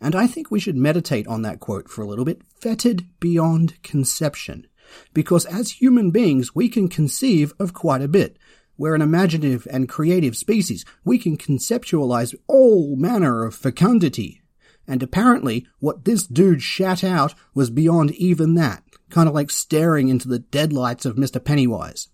And 0.00 0.14
I 0.14 0.26
think 0.26 0.50
we 0.50 0.60
should 0.60 0.76
meditate 0.76 1.26
on 1.26 1.42
that 1.42 1.60
quote 1.60 1.90
for 1.90 2.00
a 2.00 2.06
little 2.06 2.24
bit. 2.24 2.40
Fetid 2.58 3.06
beyond 3.20 3.82
conception. 3.82 4.66
Because 5.12 5.44
as 5.44 5.72
human 5.72 6.10
beings, 6.10 6.54
we 6.54 6.70
can 6.70 6.88
conceive 6.88 7.52
of 7.58 7.74
quite 7.74 8.00
a 8.00 8.08
bit. 8.08 8.38
We're 8.78 8.94
an 8.94 9.02
imaginative 9.02 9.68
and 9.70 9.90
creative 9.90 10.38
species. 10.38 10.86
We 11.04 11.18
can 11.18 11.36
conceptualize 11.36 12.34
all 12.46 12.96
manner 12.96 13.44
of 13.44 13.54
fecundity. 13.54 14.40
And 14.86 15.02
apparently, 15.02 15.66
what 15.80 16.04
this 16.06 16.26
dude 16.26 16.62
shat 16.62 17.04
out 17.04 17.34
was 17.54 17.70
beyond 17.70 18.12
even 18.12 18.54
that, 18.54 18.82
kind 19.10 19.28
of 19.28 19.34
like 19.34 19.50
staring 19.50 20.08
into 20.08 20.28
the 20.28 20.38
deadlights 20.38 21.04
of 21.04 21.16
Mr. 21.16 21.42
Pennywise. 21.42 22.08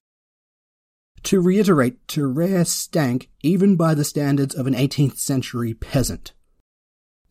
To 1.24 1.40
reiterate, 1.40 2.06
Tarrare 2.08 2.64
stank 2.64 3.28
even 3.42 3.76
by 3.76 3.94
the 3.94 4.04
standards 4.04 4.54
of 4.54 4.66
an 4.66 4.74
18th 4.74 5.18
century 5.18 5.74
peasant. 5.74 6.32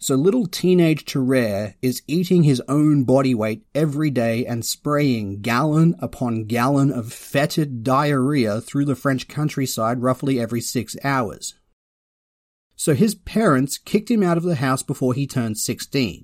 So 0.01 0.16
little 0.16 0.46
teenage 0.46 1.04
Tarrare 1.04 1.75
is 1.82 2.04
eating 2.08 2.44
his 2.44 2.62
own 2.70 3.04
body 3.04 3.36
weight 3.36 3.66
every 3.75 4.10
day 4.10 4.46
and 4.46 4.63
spraying 4.63 5.42
gallon 5.42 5.96
upon 6.00 6.46
gallon 6.46 6.89
of 6.89 7.12
fetid 7.12 7.84
diarrhea 7.84 8.62
through 8.62 8.86
the 8.86 8.96
French 8.96 9.28
countryside 9.28 10.01
roughly 10.01 10.39
every 10.39 10.62
six 10.62 10.96
hours. 11.04 11.56
So 12.78 12.94
his 12.94 13.13
parents 13.13 13.78
kicked 13.78 14.10
him 14.10 14.24
out 14.24 14.38
of 14.38 14.44
the 14.44 14.56
house 14.56 14.84
before 14.84 15.13
he 15.13 15.28
turned 15.28 15.58
16. 15.58 16.24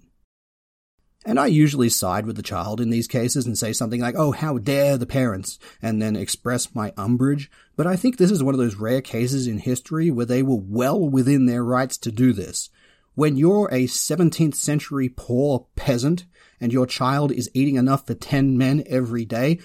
And 1.25 1.39
I 1.39 1.47
usually 1.47 1.89
side 1.89 2.25
with 2.27 2.35
the 2.35 2.43
child 2.43 2.79
in 2.79 2.91
these 2.91 3.07
cases 3.07 3.47
and 3.47 3.57
say 3.57 3.73
something 3.73 3.99
like, 3.99 4.15
oh, 4.15 4.31
how 4.31 4.59
dare 4.59 4.97
the 4.97 5.07
parents, 5.07 5.57
and 5.81 6.01
then 6.01 6.15
express 6.15 6.75
my 6.75 6.93
umbrage. 6.97 7.49
But 7.75 7.87
I 7.87 7.95
think 7.95 8.17
this 8.17 8.29
is 8.29 8.43
one 8.43 8.53
of 8.53 8.59
those 8.59 8.75
rare 8.75 9.01
cases 9.01 9.47
in 9.47 9.57
history 9.57 10.11
where 10.11 10.27
they 10.27 10.43
were 10.43 10.61
well 10.61 10.99
within 11.09 11.47
their 11.47 11.63
rights 11.63 11.97
to 11.99 12.11
do 12.11 12.31
this 12.31 12.69
when 13.15 13.37
you're 13.37 13.69
a 13.71 13.85
17th 13.85 14.55
century 14.55 15.09
poor 15.09 15.67
peasant 15.75 16.25
and 16.61 16.71
your 16.71 16.85
child 16.85 17.31
is 17.31 17.49
eating 17.53 17.75
enough 17.75 18.05
for 18.05 18.13
10 18.13 18.57
men 18.57 18.83
every 18.87 19.25
day, 19.25 19.59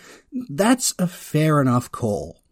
that's 0.48 0.94
a 0.98 1.06
fair 1.06 1.60
enough 1.60 1.92
call. 1.92 2.42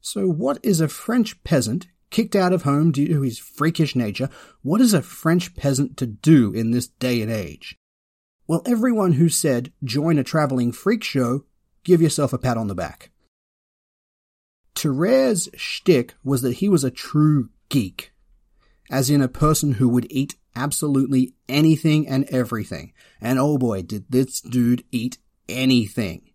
So 0.00 0.26
what 0.26 0.58
is 0.62 0.80
a 0.80 0.88
French 0.88 1.42
peasant 1.44 1.86
kicked 2.12 2.36
out 2.36 2.52
of 2.52 2.62
home 2.62 2.92
due 2.92 3.08
to 3.08 3.22
his 3.22 3.38
freakish 3.38 3.96
nature? 3.96 4.28
What 4.62 4.80
is 4.80 4.94
a 4.94 5.02
French 5.02 5.56
peasant 5.56 5.96
to 5.96 6.06
do 6.06 6.52
in 6.52 6.70
this 6.70 6.86
day 6.86 7.20
and 7.22 7.32
age? 7.32 7.76
Well, 8.46 8.62
everyone 8.66 9.14
who 9.14 9.28
said 9.28 9.72
join 9.82 10.18
a 10.18 10.24
traveling 10.24 10.70
freak 10.70 11.02
show, 11.02 11.46
give 11.82 12.00
yourself 12.00 12.32
a 12.32 12.38
pat 12.38 12.56
on 12.56 12.68
the 12.68 12.74
back. 12.74 13.10
Tarrare's 14.74 15.48
shtick 15.56 16.14
was 16.22 16.42
that 16.42 16.54
he 16.54 16.68
was 16.68 16.84
a 16.84 16.90
true 16.90 17.50
geek, 17.68 18.12
as 18.90 19.10
in 19.10 19.20
a 19.20 19.28
person 19.28 19.72
who 19.72 19.88
would 19.88 20.06
eat 20.10 20.36
absolutely 20.54 21.34
anything 21.48 22.06
and 22.06 22.24
everything. 22.24 22.92
And 23.20 23.38
oh 23.38 23.58
boy, 23.58 23.82
did 23.82 24.06
this 24.10 24.40
dude 24.40 24.84
eat 24.92 25.18
anything. 25.48 26.30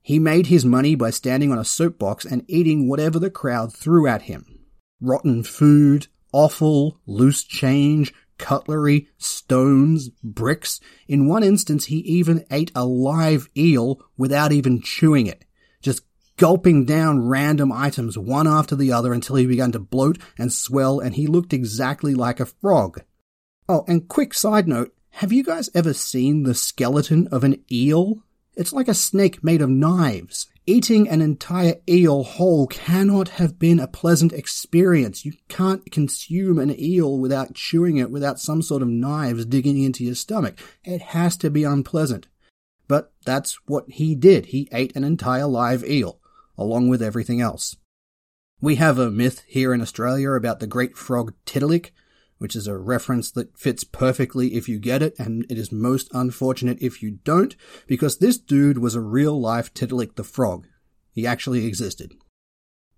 He 0.00 0.18
made 0.18 0.46
his 0.48 0.64
money 0.64 0.94
by 0.94 1.10
standing 1.10 1.52
on 1.52 1.58
a 1.58 1.64
soapbox 1.64 2.24
and 2.24 2.44
eating 2.48 2.88
whatever 2.88 3.18
the 3.18 3.30
crowd 3.30 3.72
threw 3.72 4.06
at 4.06 4.22
him. 4.22 4.61
Rotten 5.02 5.42
food, 5.42 6.06
offal, 6.32 7.00
loose 7.06 7.44
change, 7.44 8.14
cutlery, 8.38 9.08
stones, 9.18 10.08
bricks. 10.22 10.80
In 11.06 11.28
one 11.28 11.42
instance, 11.42 11.86
he 11.86 11.98
even 11.98 12.46
ate 12.50 12.72
a 12.74 12.86
live 12.86 13.48
eel 13.56 14.00
without 14.16 14.52
even 14.52 14.80
chewing 14.80 15.26
it, 15.26 15.44
just 15.82 16.02
gulping 16.36 16.84
down 16.84 17.26
random 17.26 17.70
items 17.70 18.16
one 18.16 18.46
after 18.46 18.74
the 18.74 18.92
other 18.92 19.12
until 19.12 19.36
he 19.36 19.46
began 19.46 19.72
to 19.72 19.78
bloat 19.78 20.18
and 20.38 20.52
swell 20.52 20.98
and 20.98 21.14
he 21.14 21.26
looked 21.26 21.52
exactly 21.52 22.14
like 22.14 22.40
a 22.40 22.46
frog. 22.46 23.02
Oh, 23.68 23.84
and 23.86 24.08
quick 24.08 24.34
side 24.34 24.66
note, 24.66 24.94
have 25.16 25.32
you 25.32 25.44
guys 25.44 25.68
ever 25.74 25.92
seen 25.92 26.44
the 26.44 26.54
skeleton 26.54 27.28
of 27.28 27.44
an 27.44 27.62
eel? 27.70 28.22
It's 28.54 28.72
like 28.72 28.88
a 28.88 28.94
snake 28.94 29.42
made 29.42 29.62
of 29.62 29.70
knives. 29.70 30.48
Eating 30.66 31.08
an 31.08 31.20
entire 31.20 31.76
eel 31.88 32.22
whole 32.22 32.66
cannot 32.66 33.30
have 33.30 33.58
been 33.58 33.80
a 33.80 33.88
pleasant 33.88 34.32
experience. 34.32 35.24
You 35.24 35.32
can't 35.48 35.90
consume 35.90 36.58
an 36.58 36.78
eel 36.78 37.18
without 37.18 37.54
chewing 37.54 37.96
it 37.96 38.10
without 38.10 38.38
some 38.38 38.62
sort 38.62 38.82
of 38.82 38.88
knives 38.88 39.46
digging 39.46 39.82
into 39.82 40.04
your 40.04 40.14
stomach. 40.14 40.58
It 40.84 41.02
has 41.02 41.36
to 41.38 41.50
be 41.50 41.64
unpleasant. 41.64 42.28
But 42.86 43.12
that's 43.24 43.58
what 43.66 43.88
he 43.88 44.14
did. 44.14 44.46
He 44.46 44.68
ate 44.70 44.94
an 44.94 45.02
entire 45.02 45.46
live 45.46 45.82
eel, 45.84 46.20
along 46.58 46.88
with 46.88 47.02
everything 47.02 47.40
else. 47.40 47.76
We 48.60 48.76
have 48.76 48.98
a 48.98 49.10
myth 49.10 49.42
here 49.48 49.72
in 49.72 49.80
Australia 49.80 50.32
about 50.32 50.60
the 50.60 50.68
great 50.68 50.96
frog 50.96 51.34
Tiddalik, 51.46 51.90
which 52.42 52.56
is 52.56 52.66
a 52.66 52.76
reference 52.76 53.30
that 53.30 53.56
fits 53.56 53.84
perfectly 53.84 54.54
if 54.54 54.68
you 54.68 54.80
get 54.80 55.00
it, 55.00 55.14
and 55.16 55.46
it 55.48 55.56
is 55.56 55.70
most 55.70 56.08
unfortunate 56.12 56.76
if 56.80 57.00
you 57.00 57.12
don't, 57.22 57.54
because 57.86 58.18
this 58.18 58.36
dude 58.36 58.78
was 58.78 58.96
a 58.96 59.00
real 59.00 59.40
life 59.40 59.72
Tiddalik 59.72 60.16
the 60.16 60.24
Frog. 60.24 60.66
He 61.12 61.24
actually 61.24 61.64
existed. 61.64 62.14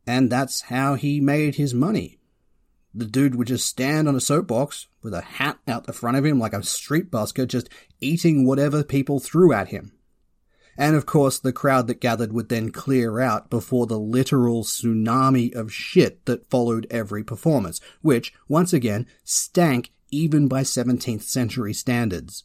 And 0.06 0.32
that's 0.32 0.62
how 0.62 0.94
he 0.94 1.20
made 1.20 1.56
his 1.56 1.74
money. 1.74 2.18
The 2.94 3.04
dude 3.04 3.34
would 3.34 3.48
just 3.48 3.66
stand 3.66 4.08
on 4.08 4.16
a 4.16 4.20
soapbox 4.20 4.86
with 5.02 5.12
a 5.12 5.20
hat 5.20 5.58
out 5.68 5.84
the 5.84 5.92
front 5.92 6.16
of 6.16 6.24
him 6.24 6.38
like 6.38 6.54
a 6.54 6.62
street 6.62 7.10
busker, 7.10 7.46
just 7.46 7.68
eating 8.00 8.46
whatever 8.46 8.82
people 8.82 9.20
threw 9.20 9.52
at 9.52 9.68
him. 9.68 9.92
And 10.76 10.96
of 10.96 11.06
course, 11.06 11.38
the 11.38 11.52
crowd 11.52 11.86
that 11.86 12.00
gathered 12.00 12.32
would 12.32 12.48
then 12.48 12.70
clear 12.70 13.20
out 13.20 13.50
before 13.50 13.86
the 13.86 13.98
literal 13.98 14.64
tsunami 14.64 15.54
of 15.54 15.72
shit 15.72 16.24
that 16.26 16.50
followed 16.50 16.86
every 16.90 17.22
performance, 17.22 17.80
which, 18.02 18.32
once 18.48 18.72
again, 18.72 19.06
stank 19.22 19.92
even 20.10 20.48
by 20.48 20.62
17th 20.62 21.22
century 21.22 21.72
standards. 21.72 22.44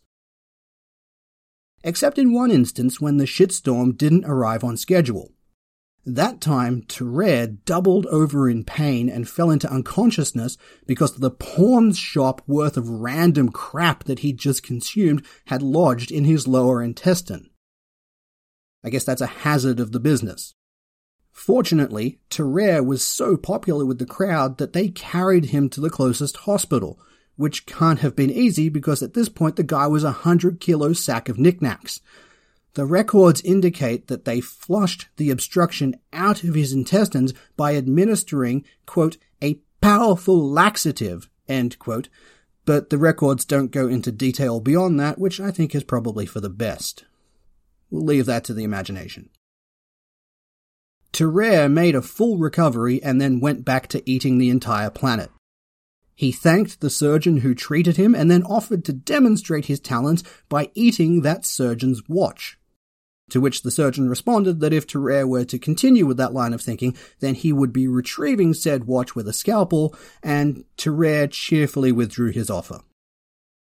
Except 1.84 2.18
in 2.18 2.34
one 2.34 2.52
instance 2.52 3.00
when 3.00 3.18
the 3.18 3.26
shitstorm 3.26 3.98
didn't 3.98 4.26
arrive 4.26 4.64
on 4.64 4.76
schedule. 4.78 5.32
That 6.06 6.42
time, 6.42 6.84
Tarrare 6.84 7.48
doubled 7.66 8.06
over 8.08 8.50
in 8.50 8.64
pain 8.64 9.10
and 9.10 9.30
fell 9.30 9.52
into 9.52 9.72
unconsciousness 9.72 10.58
because 10.88 11.16
the 11.16 11.32
pawn 11.32 11.94
shop 11.94 12.42
worth 12.48 12.78
of 12.78 12.90
random 12.90 13.50
crap 13.50 14.06
that 14.06 14.20
he'd 14.20 14.38
just 14.38 14.64
consumed 14.64 15.26
had 15.48 15.62
lodged 15.62 16.12
in 16.12 16.26
his 16.26 16.48
lower 16.48 16.82
intestine. 16.82 17.50
I 18.84 18.90
guess 18.90 19.04
that's 19.04 19.22
a 19.22 19.28
hazard 19.28 19.80
of 19.80 19.92
the 19.92 20.00
business. 20.00 20.56
Fortunately, 21.32 22.20
Tarrare 22.30 22.84
was 22.84 23.04
so 23.04 23.38
popular 23.38 23.86
with 23.86 24.00
the 24.00 24.06
crowd 24.06 24.58
that 24.58 24.74
they 24.74 24.90
carried 24.90 25.46
him 25.46 25.70
to 25.70 25.82
the 25.82 25.90
closest 25.90 26.38
hospital, 26.38 27.00
which 27.36 27.66
can't 27.66 28.00
have 28.00 28.16
been 28.16 28.30
easy 28.30 28.68
because 28.68 29.02
at 29.02 29.14
this 29.14 29.30
point 29.30 29.56
the 29.56 29.64
guy 29.64 29.88
was 29.88 30.04
a 30.04 30.12
hundred 30.12 30.60
kilo 30.60 30.94
sack 30.94 31.30
of 31.30 31.40
knickknacks. 31.40 32.02
The 32.74 32.86
records 32.86 33.42
indicate 33.42 34.08
that 34.08 34.26
they 34.26 34.42
flushed 34.42 35.08
the 35.18 35.32
obstruction 35.32 35.96
out 36.14 36.44
of 36.44 36.56
his 36.56 36.74
intestines 36.74 37.34
by 37.56 37.76
administering, 37.76 38.66
quote, 38.86 39.18
a 39.42 39.62
powerful 39.82 40.50
laxative, 40.50 41.30
end 41.48 41.80
quote, 41.80 42.10
but 42.66 42.90
the 42.90 42.98
records 42.98 43.46
don't 43.46 43.72
go 43.72 43.88
into 43.88 44.12
detail 44.12 44.60
beyond 44.60 45.00
that, 45.00 45.18
which 45.18 45.40
I 45.40 45.52
think 45.52 45.74
is 45.74 45.84
probably 45.84 46.26
for 46.26 46.40
the 46.40 46.50
best. 46.50 47.06
We'll 47.90 48.06
leave 48.06 48.26
that 48.26 48.44
to 48.46 48.54
the 48.54 48.64
imagination. 48.64 49.30
Tarrare 51.12 51.70
made 51.70 51.96
a 51.96 52.02
full 52.02 52.38
recovery 52.38 53.02
and 53.02 53.20
then 53.20 53.40
went 53.40 53.66
back 53.66 53.88
to 53.88 54.10
eating 54.10 54.38
the 54.38 54.50
entire 54.50 54.90
planet. 54.90 55.32
He 56.16 56.32
thanked 56.32 56.82
the 56.82 56.90
surgeon 56.90 57.38
who 57.38 57.56
treated 57.56 57.98
him 57.98 58.14
and 58.14 58.30
then 58.30 58.44
offered 58.44 58.84
to 58.86 58.94
demonstrate 58.94 59.66
his 59.66 59.80
talents 59.80 60.24
by 60.50 60.70
eating 60.76 61.22
that 61.22 61.46
surgeon's 61.46 62.08
watch. 62.10 62.58
To 63.30 63.40
which 63.40 63.62
the 63.62 63.72
surgeon 63.72 64.10
responded 64.10 64.60
that 64.60 64.74
if 64.74 64.88
Tarrare 64.88 65.28
were 65.28 65.46
to 65.46 65.60
continue 65.60 66.06
with 66.06 66.18
that 66.18 66.34
line 66.34 66.52
of 66.52 66.62
thinking, 66.62 66.98
then 67.20 67.36
he 67.36 67.54
would 67.54 67.72
be 67.72 67.88
retrieving 67.88 68.54
said 68.54 68.86
watch 68.86 69.16
with 69.16 69.28
a 69.28 69.34
scalpel, 69.34 69.96
and 70.24 70.66
Tarrare 70.78 71.28
cheerfully 71.28 71.92
withdrew 71.92 72.32
his 72.32 72.50
offer. 72.50 72.82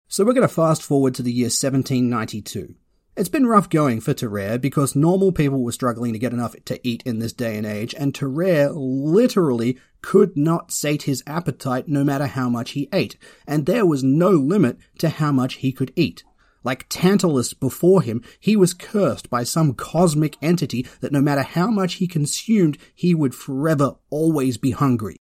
So 0.08 0.24
we're 0.24 0.34
going 0.34 0.46
to 0.46 0.54
fast 0.54 0.82
forward 0.82 1.14
to 1.16 1.22
the 1.22 1.32
year 1.32 1.46
1792. 1.46 2.74
It's 3.16 3.30
been 3.30 3.46
rough 3.46 3.70
going 3.70 4.02
for 4.02 4.12
Tarrare 4.12 4.58
because 4.58 4.94
normal 4.94 5.32
people 5.32 5.62
were 5.62 5.72
struggling 5.72 6.12
to 6.12 6.18
get 6.18 6.34
enough 6.34 6.54
to 6.66 6.86
eat 6.86 7.02
in 7.06 7.18
this 7.18 7.32
day 7.32 7.56
and 7.56 7.64
age, 7.64 7.94
and 7.94 8.14
Tarrare 8.14 8.70
literally 8.74 9.78
could 10.02 10.36
not 10.36 10.70
sate 10.70 11.04
his 11.04 11.22
appetite 11.26 11.88
no 11.88 12.04
matter 12.04 12.26
how 12.26 12.50
much 12.50 12.72
he 12.72 12.90
ate, 12.92 13.16
and 13.46 13.64
there 13.64 13.86
was 13.86 14.04
no 14.04 14.32
limit 14.32 14.76
to 14.98 15.08
how 15.08 15.32
much 15.32 15.54
he 15.54 15.72
could 15.72 15.94
eat. 15.96 16.24
Like 16.62 16.90
Tantalus 16.90 17.54
before 17.54 18.02
him, 18.02 18.22
he 18.38 18.54
was 18.54 18.74
cursed 18.74 19.30
by 19.30 19.44
some 19.44 19.72
cosmic 19.72 20.36
entity 20.42 20.86
that 21.00 21.12
no 21.12 21.22
matter 21.22 21.42
how 21.42 21.70
much 21.70 21.94
he 21.94 22.06
consumed, 22.06 22.76
he 22.94 23.14
would 23.14 23.34
forever 23.34 23.94
always 24.10 24.58
be 24.58 24.72
hungry. 24.72 25.16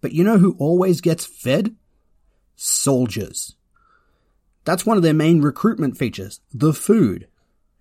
But 0.00 0.12
you 0.12 0.24
know 0.24 0.38
who 0.38 0.56
always 0.58 1.02
gets 1.02 1.26
fed? 1.26 1.76
Soldiers. 2.56 3.54
That's 4.64 4.84
one 4.84 4.96
of 4.96 5.02
their 5.02 5.14
main 5.14 5.40
recruitment 5.40 5.96
features, 5.96 6.40
the 6.52 6.72
food. 6.72 7.28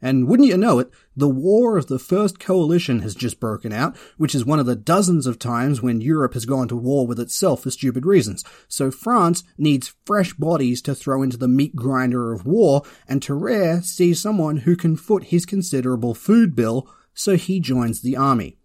And 0.02 0.28
wouldn't 0.28 0.48
you 0.48 0.56
know 0.56 0.80
it, 0.80 0.90
the 1.16 1.28
War 1.28 1.78
of 1.78 1.88
the 1.88 2.00
First 2.00 2.40
Coalition 2.40 3.02
has 3.02 3.14
just 3.16 3.40
broken 3.40 3.74
out, 3.74 3.98
which 4.18 4.34
is 4.34 4.46
one 4.46 4.60
of 4.60 4.66
the 4.66 4.76
dozens 4.76 5.28
of 5.28 5.38
times 5.38 5.82
when 5.82 6.00
Europe 6.00 6.34
has 6.36 6.46
gone 6.46 6.70
to 6.70 6.76
war 6.76 7.06
with 7.06 7.20
itself 7.20 7.64
for 7.64 7.72
stupid 7.72 8.06
reasons. 8.06 8.46
So 8.70 8.92
France 8.92 9.44
needs 9.58 9.94
fresh 10.06 10.34
bodies 10.34 10.82
to 10.84 10.96
throw 10.96 11.22
into 11.22 11.36
the 11.36 11.50
meat 11.50 11.76
grinder 11.76 12.32
of 12.32 12.46
war, 12.46 12.84
and 13.10 13.22
Tarrare 13.22 13.82
sees 13.82 14.22
someone 14.22 14.58
who 14.58 14.78
can 14.78 14.96
foot 14.96 15.26
his 15.26 15.46
considerable 15.46 16.14
food 16.14 16.56
bill, 16.56 16.90
so 17.14 17.36
he 17.36 17.60
joins 17.60 18.02
the 18.02 18.16
army. 18.16 18.58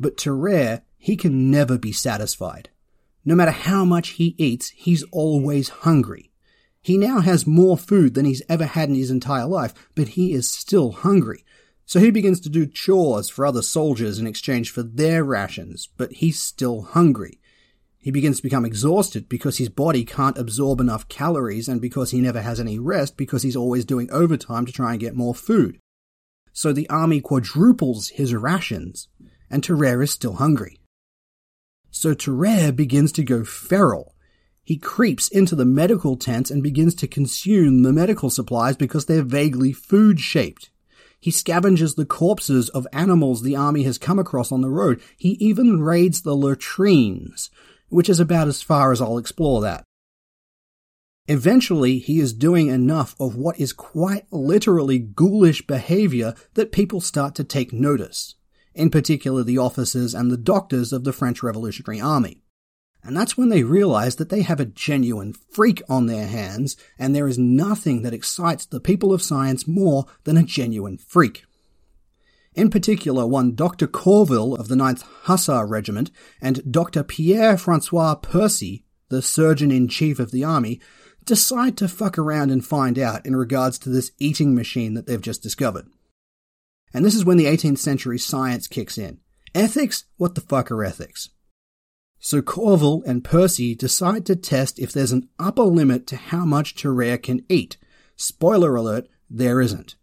But 0.00 0.16
Tarrare, 0.16 0.82
he 0.96 1.16
can 1.16 1.50
never 1.50 1.76
be 1.76 1.92
satisfied. 1.92 2.70
No 3.22 3.34
matter 3.34 3.50
how 3.50 3.84
much 3.84 4.10
he 4.10 4.34
eats, 4.38 4.70
he's 4.70 5.02
always 5.12 5.68
hungry. 5.68 6.32
He 6.86 6.96
now 6.96 7.18
has 7.18 7.48
more 7.48 7.76
food 7.76 8.14
than 8.14 8.26
he's 8.26 8.44
ever 8.48 8.64
had 8.64 8.88
in 8.88 8.94
his 8.94 9.10
entire 9.10 9.46
life, 9.46 9.74
but 9.96 10.10
he 10.10 10.32
is 10.32 10.48
still 10.48 10.92
hungry. 10.92 11.44
So 11.84 11.98
he 11.98 12.12
begins 12.12 12.38
to 12.42 12.48
do 12.48 12.64
chores 12.64 13.28
for 13.28 13.44
other 13.44 13.60
soldiers 13.60 14.20
in 14.20 14.26
exchange 14.28 14.70
for 14.70 14.84
their 14.84 15.24
rations, 15.24 15.88
but 15.96 16.12
he's 16.12 16.40
still 16.40 16.82
hungry. 16.82 17.40
He 17.98 18.12
begins 18.12 18.36
to 18.36 18.44
become 18.44 18.64
exhausted 18.64 19.28
because 19.28 19.58
his 19.58 19.68
body 19.68 20.04
can't 20.04 20.38
absorb 20.38 20.78
enough 20.78 21.08
calories 21.08 21.66
and 21.66 21.80
because 21.80 22.12
he 22.12 22.20
never 22.20 22.40
has 22.40 22.60
any 22.60 22.78
rest 22.78 23.16
because 23.16 23.42
he's 23.42 23.56
always 23.56 23.84
doing 23.84 24.08
overtime 24.12 24.64
to 24.64 24.70
try 24.70 24.92
and 24.92 25.00
get 25.00 25.16
more 25.16 25.34
food. 25.34 25.80
So 26.52 26.72
the 26.72 26.88
army 26.88 27.20
quadruples 27.20 28.10
his 28.10 28.32
rations, 28.32 29.08
and 29.50 29.64
Tarrare 29.64 30.04
is 30.04 30.12
still 30.12 30.34
hungry. 30.34 30.78
So 31.90 32.14
Tarrare 32.14 32.70
begins 32.70 33.10
to 33.10 33.24
go 33.24 33.42
feral 33.42 34.14
he 34.66 34.76
creeps 34.76 35.28
into 35.28 35.54
the 35.54 35.64
medical 35.64 36.16
tents 36.16 36.50
and 36.50 36.60
begins 36.60 36.92
to 36.96 37.06
consume 37.06 37.84
the 37.84 37.92
medical 37.92 38.28
supplies 38.28 38.76
because 38.76 39.06
they're 39.06 39.22
vaguely 39.22 39.72
food 39.72 40.18
shaped. 40.18 40.70
He 41.20 41.30
scavenges 41.30 41.94
the 41.94 42.04
corpses 42.04 42.68
of 42.70 42.84
animals 42.92 43.42
the 43.42 43.54
army 43.54 43.84
has 43.84 43.96
come 43.96 44.18
across 44.18 44.50
on 44.50 44.62
the 44.62 44.68
road. 44.68 45.00
He 45.16 45.36
even 45.38 45.80
raids 45.82 46.22
the 46.22 46.34
latrines, 46.34 47.48
which 47.90 48.08
is 48.08 48.18
about 48.18 48.48
as 48.48 48.60
far 48.60 48.90
as 48.90 49.00
I'll 49.00 49.18
explore 49.18 49.60
that. 49.60 49.84
Eventually, 51.28 52.00
he 52.00 52.18
is 52.18 52.32
doing 52.32 52.66
enough 52.66 53.14
of 53.20 53.36
what 53.36 53.60
is 53.60 53.72
quite 53.72 54.26
literally 54.32 54.98
ghoulish 54.98 55.64
behavior 55.64 56.34
that 56.54 56.72
people 56.72 57.00
start 57.00 57.36
to 57.36 57.44
take 57.44 57.72
notice, 57.72 58.34
in 58.74 58.90
particular 58.90 59.44
the 59.44 59.58
officers 59.58 60.12
and 60.12 60.28
the 60.28 60.36
doctors 60.36 60.92
of 60.92 61.04
the 61.04 61.12
French 61.12 61.40
Revolutionary 61.44 62.00
Army. 62.00 62.42
And 63.06 63.16
that's 63.16 63.36
when 63.36 63.50
they 63.50 63.62
realize 63.62 64.16
that 64.16 64.30
they 64.30 64.42
have 64.42 64.58
a 64.58 64.64
genuine 64.64 65.32
freak 65.32 65.80
on 65.88 66.06
their 66.06 66.26
hands, 66.26 66.76
and 66.98 67.14
there 67.14 67.28
is 67.28 67.38
nothing 67.38 68.02
that 68.02 68.12
excites 68.12 68.66
the 68.66 68.80
people 68.80 69.12
of 69.12 69.22
science 69.22 69.68
more 69.68 70.06
than 70.24 70.36
a 70.36 70.42
genuine 70.42 70.98
freak. 70.98 71.44
In 72.54 72.68
particular, 72.68 73.24
one 73.24 73.54
Dr. 73.54 73.86
Courville 73.86 74.58
of 74.58 74.66
the 74.66 74.74
9th 74.74 75.04
Hussar 75.22 75.66
Regiment 75.66 76.10
and 76.42 76.72
Dr. 76.72 77.04
Pierre 77.04 77.56
Francois 77.56 78.16
Percy, 78.16 78.84
the 79.08 79.22
Surgeon 79.22 79.70
in 79.70 79.86
Chief 79.86 80.18
of 80.18 80.32
the 80.32 80.42
Army, 80.42 80.80
decide 81.24 81.76
to 81.76 81.86
fuck 81.86 82.18
around 82.18 82.50
and 82.50 82.66
find 82.66 82.98
out 82.98 83.24
in 83.24 83.36
regards 83.36 83.78
to 83.78 83.88
this 83.88 84.10
eating 84.18 84.52
machine 84.52 84.94
that 84.94 85.06
they've 85.06 85.20
just 85.20 85.44
discovered. 85.44 85.86
And 86.92 87.04
this 87.04 87.14
is 87.14 87.24
when 87.24 87.36
the 87.36 87.46
18th 87.46 87.78
century 87.78 88.18
science 88.18 88.66
kicks 88.66 88.98
in. 88.98 89.20
Ethics? 89.54 90.06
What 90.16 90.34
the 90.34 90.40
fuck 90.40 90.72
are 90.72 90.84
ethics? 90.84 91.28
So 92.18 92.42
Courville 92.42 93.02
and 93.06 93.24
Percy 93.24 93.74
decide 93.74 94.26
to 94.26 94.36
test 94.36 94.78
if 94.78 94.92
there's 94.92 95.12
an 95.12 95.28
upper 95.38 95.62
limit 95.62 96.06
to 96.08 96.16
how 96.16 96.44
much 96.44 96.74
Tarrare 96.74 97.18
can 97.18 97.44
eat. 97.48 97.76
Spoiler 98.16 98.74
alert, 98.74 99.08
there 99.30 99.60
isn't. 99.60 99.96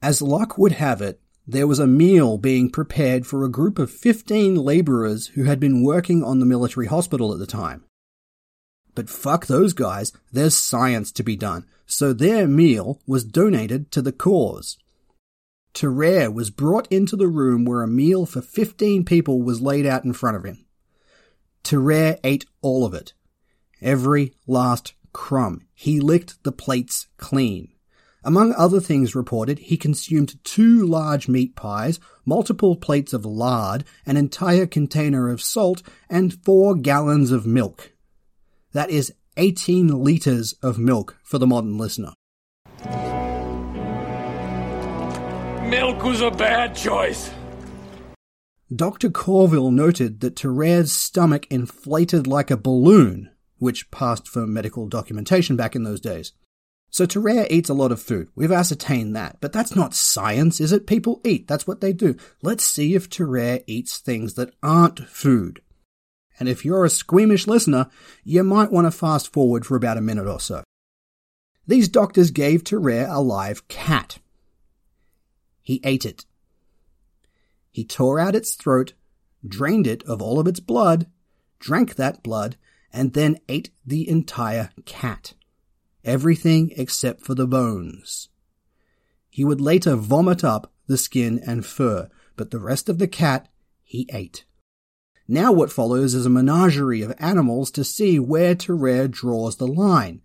As 0.00 0.22
luck 0.22 0.56
would 0.58 0.72
have 0.72 1.02
it, 1.02 1.20
there 1.46 1.66
was 1.66 1.78
a 1.78 1.86
meal 1.86 2.38
being 2.38 2.70
prepared 2.70 3.26
for 3.26 3.44
a 3.44 3.50
group 3.50 3.78
of 3.78 3.90
15 3.90 4.54
labourers 4.54 5.28
who 5.28 5.44
had 5.44 5.60
been 5.60 5.82
working 5.82 6.22
on 6.22 6.40
the 6.40 6.46
military 6.46 6.86
hospital 6.86 7.32
at 7.32 7.38
the 7.38 7.46
time. 7.46 7.84
But 8.94 9.10
fuck 9.10 9.46
those 9.46 9.72
guys, 9.72 10.12
there's 10.32 10.56
science 10.56 11.10
to 11.12 11.22
be 11.22 11.36
done, 11.36 11.66
so 11.84 12.12
their 12.12 12.46
meal 12.46 13.00
was 13.06 13.24
donated 13.24 13.90
to 13.92 14.00
the 14.00 14.12
cause. 14.12 14.78
Tarrare 15.74 16.30
was 16.30 16.50
brought 16.50 16.90
into 16.90 17.16
the 17.16 17.26
room 17.26 17.64
where 17.64 17.82
a 17.82 17.88
meal 17.88 18.24
for 18.24 18.40
15 18.40 19.04
people 19.04 19.42
was 19.42 19.60
laid 19.60 19.84
out 19.84 20.04
in 20.04 20.12
front 20.12 20.36
of 20.36 20.44
him. 20.44 20.63
Tarrare 21.64 22.18
ate 22.22 22.44
all 22.60 22.84
of 22.84 22.94
it. 22.94 23.14
Every 23.82 24.34
last 24.46 24.94
crumb. 25.12 25.62
He 25.74 25.98
licked 25.98 26.42
the 26.44 26.52
plates 26.52 27.08
clean. 27.16 27.70
Among 28.22 28.54
other 28.54 28.80
things 28.80 29.14
reported, 29.14 29.58
he 29.58 29.76
consumed 29.76 30.42
two 30.44 30.86
large 30.86 31.28
meat 31.28 31.56
pies, 31.56 32.00
multiple 32.24 32.76
plates 32.76 33.12
of 33.12 33.26
lard, 33.26 33.84
an 34.06 34.16
entire 34.16 34.66
container 34.66 35.28
of 35.28 35.42
salt, 35.42 35.82
and 36.08 36.42
four 36.42 36.74
gallons 36.74 37.30
of 37.32 37.46
milk. 37.46 37.92
That 38.72 38.90
is 38.90 39.12
18 39.36 39.88
litres 39.88 40.54
of 40.62 40.78
milk 40.78 41.16
for 41.22 41.38
the 41.38 41.46
modern 41.46 41.76
listener. 41.76 42.12
Milk 45.68 46.02
was 46.02 46.20
a 46.20 46.30
bad 46.30 46.74
choice. 46.74 47.30
Dr. 48.74 49.10
Courville 49.10 49.72
noted 49.72 50.20
that 50.20 50.36
Tarrare's 50.36 50.92
stomach 50.92 51.46
inflated 51.50 52.26
like 52.26 52.50
a 52.50 52.56
balloon, 52.56 53.30
which 53.58 53.90
passed 53.90 54.26
for 54.26 54.46
medical 54.46 54.88
documentation 54.88 55.56
back 55.56 55.76
in 55.76 55.82
those 55.82 56.00
days. 56.00 56.32
So 56.90 57.06
Tarrare 57.06 57.48
eats 57.50 57.68
a 57.68 57.74
lot 57.74 57.90
of 57.90 58.00
food. 58.00 58.28
We've 58.36 58.52
ascertained 58.52 59.16
that. 59.16 59.38
But 59.40 59.52
that's 59.52 59.74
not 59.74 59.94
science, 59.94 60.60
is 60.60 60.70
it? 60.70 60.86
People 60.86 61.20
eat. 61.24 61.48
That's 61.48 61.66
what 61.66 61.80
they 61.80 61.92
do. 61.92 62.16
Let's 62.40 62.64
see 62.64 62.94
if 62.94 63.10
Tarrare 63.10 63.64
eats 63.66 63.98
things 63.98 64.34
that 64.34 64.54
aren't 64.62 65.08
food. 65.08 65.60
And 66.38 66.48
if 66.48 66.64
you're 66.64 66.84
a 66.84 66.90
squeamish 66.90 67.46
listener, 67.46 67.90
you 68.22 68.44
might 68.44 68.70
want 68.70 68.86
to 68.86 68.92
fast 68.92 69.32
forward 69.32 69.66
for 69.66 69.76
about 69.76 69.98
a 69.98 70.02
minute 70.02 70.28
or 70.28 70.38
so. 70.38 70.62
These 71.66 71.88
doctors 71.88 72.30
gave 72.30 72.62
Tarrare 72.62 73.08
a 73.08 73.20
live 73.20 73.66
cat. 73.68 74.18
He 75.62 75.80
ate 75.82 76.04
it. 76.04 76.24
He 77.74 77.84
tore 77.84 78.20
out 78.20 78.36
its 78.36 78.54
throat, 78.54 78.94
drained 79.46 79.86
it 79.86 80.02
of 80.04 80.22
all 80.22 80.38
of 80.38 80.46
its 80.46 80.60
blood, 80.60 81.08
drank 81.58 81.96
that 81.96 82.22
blood, 82.22 82.56
and 82.92 83.12
then 83.12 83.38
ate 83.48 83.70
the 83.84 84.08
entire 84.08 84.70
cat 84.86 85.34
everything 86.04 86.70
except 86.76 87.22
for 87.22 87.34
the 87.34 87.46
bones. 87.46 88.28
He 89.30 89.44
would 89.44 89.60
later 89.60 89.96
vomit 89.96 90.44
up 90.44 90.72
the 90.86 90.98
skin 90.98 91.40
and 91.44 91.64
fur, 91.64 92.08
but 92.36 92.50
the 92.50 92.60
rest 92.60 92.88
of 92.88 92.98
the 92.98 93.08
cat 93.08 93.48
he 93.82 94.08
ate. 94.12 94.44
Now 95.26 95.50
what 95.50 95.72
follows 95.72 96.14
is 96.14 96.26
a 96.26 96.30
menagerie 96.30 97.02
of 97.02 97.14
animals 97.18 97.70
to 97.72 97.84
see 97.84 98.18
where 98.18 98.54
Tarrare 98.54 99.08
draws 99.08 99.56
the 99.56 99.66
line. 99.66 100.20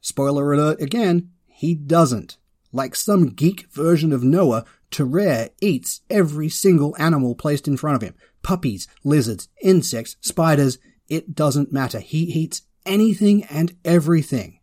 Spoiler 0.00 0.52
alert 0.52 0.80
again, 0.80 1.30
he 1.46 1.74
doesn't. 1.74 2.38
Like 2.72 2.96
some 2.96 3.28
geek 3.28 3.66
version 3.70 4.12
of 4.12 4.24
Noah, 4.24 4.64
Tarrare 4.90 5.50
eats 5.60 6.00
every 6.08 6.48
single 6.48 6.96
animal 6.98 7.34
placed 7.34 7.68
in 7.68 7.76
front 7.76 7.96
of 7.96 8.02
him. 8.02 8.14
Puppies, 8.42 8.88
lizards, 9.04 9.48
insects, 9.62 10.16
spiders, 10.20 10.78
it 11.08 11.34
doesn't 11.34 11.72
matter. 11.72 12.00
He 12.00 12.22
eats 12.22 12.62
anything 12.86 13.44
and 13.44 13.76
everything. 13.84 14.58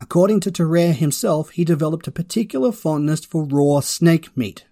According 0.00 0.40
to 0.40 0.50
Tarrare 0.50 0.92
himself, 0.92 1.50
he 1.50 1.64
developed 1.64 2.06
a 2.06 2.12
particular 2.12 2.72
fondness 2.72 3.24
for 3.24 3.44
raw 3.44 3.80
snake 3.80 4.34
meat. 4.36 4.64